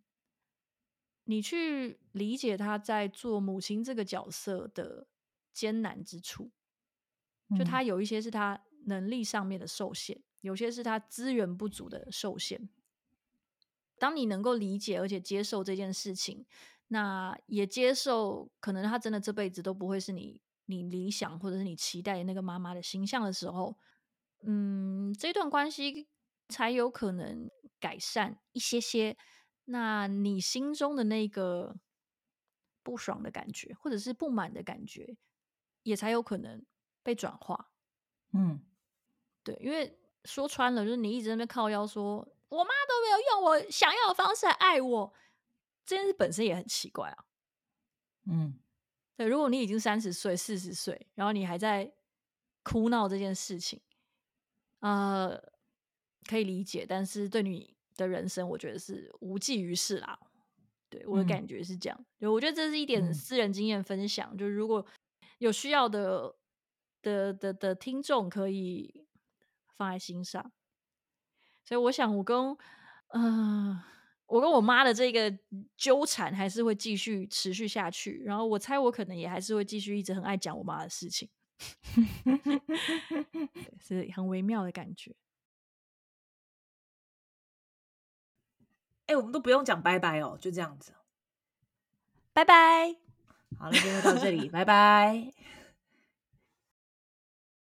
[1.24, 5.06] 你去理解他在做母亲这个角色的
[5.52, 6.50] 艰难之处，
[7.56, 12.68] 就他有一些是他能力上面的受限，有些是他资源不足的受限。
[13.98, 16.44] 当你能够理解而且接受这件事情，
[16.88, 23.78] 那也接受可能他真的这辈子都不会是你你理想或者是你期待的那个妈妈的形象的时候，
[24.42, 26.08] 嗯，这段关系
[26.52, 27.50] 才有可能
[27.80, 29.16] 改善一些些。
[29.64, 31.76] 那你心中的那个
[32.82, 35.16] 不爽的感觉，或者是不满的感觉，
[35.84, 36.64] 也才有可能
[37.02, 37.72] 被转化。
[38.32, 38.60] 嗯，
[39.42, 42.16] 对，因为说穿了，就是你一直在那靠腰说，
[42.48, 45.14] 我妈都没有用我想要的方式来爱我，
[45.84, 47.24] 这件事本身也很奇怪啊。
[48.26, 48.58] 嗯，
[49.16, 51.94] 对，如果你已经三十岁、四十岁，然后你还在
[52.62, 53.80] 哭闹这件事情，
[54.80, 55.40] 呃，
[56.28, 60.18] 可以理解，但是对你的人生，我觉得是无济于事啦。
[60.88, 64.84] 对我的感觉是这样，对我觉得这是一点私人经验分享，就是如果
[65.38, 66.34] 有需要的
[67.00, 69.06] 的的的听众可以
[69.76, 70.52] 放在心上。
[71.64, 72.56] 所以我想，我跟
[73.14, 73.80] 嗯，
[74.26, 75.34] 我跟我妈的这个
[75.76, 78.22] 纠缠还是会继续持续下去。
[78.24, 81.30] 然后我猜，我可能也还是会继续一直很爱讲我妈的事情，
[83.80, 85.16] 是很微妙的感觉。
[89.12, 90.94] 哎，我们都不用讲拜拜哦，就这样子，
[92.32, 92.96] 拜拜。
[93.58, 95.30] 好了，今天就到这里，拜拜。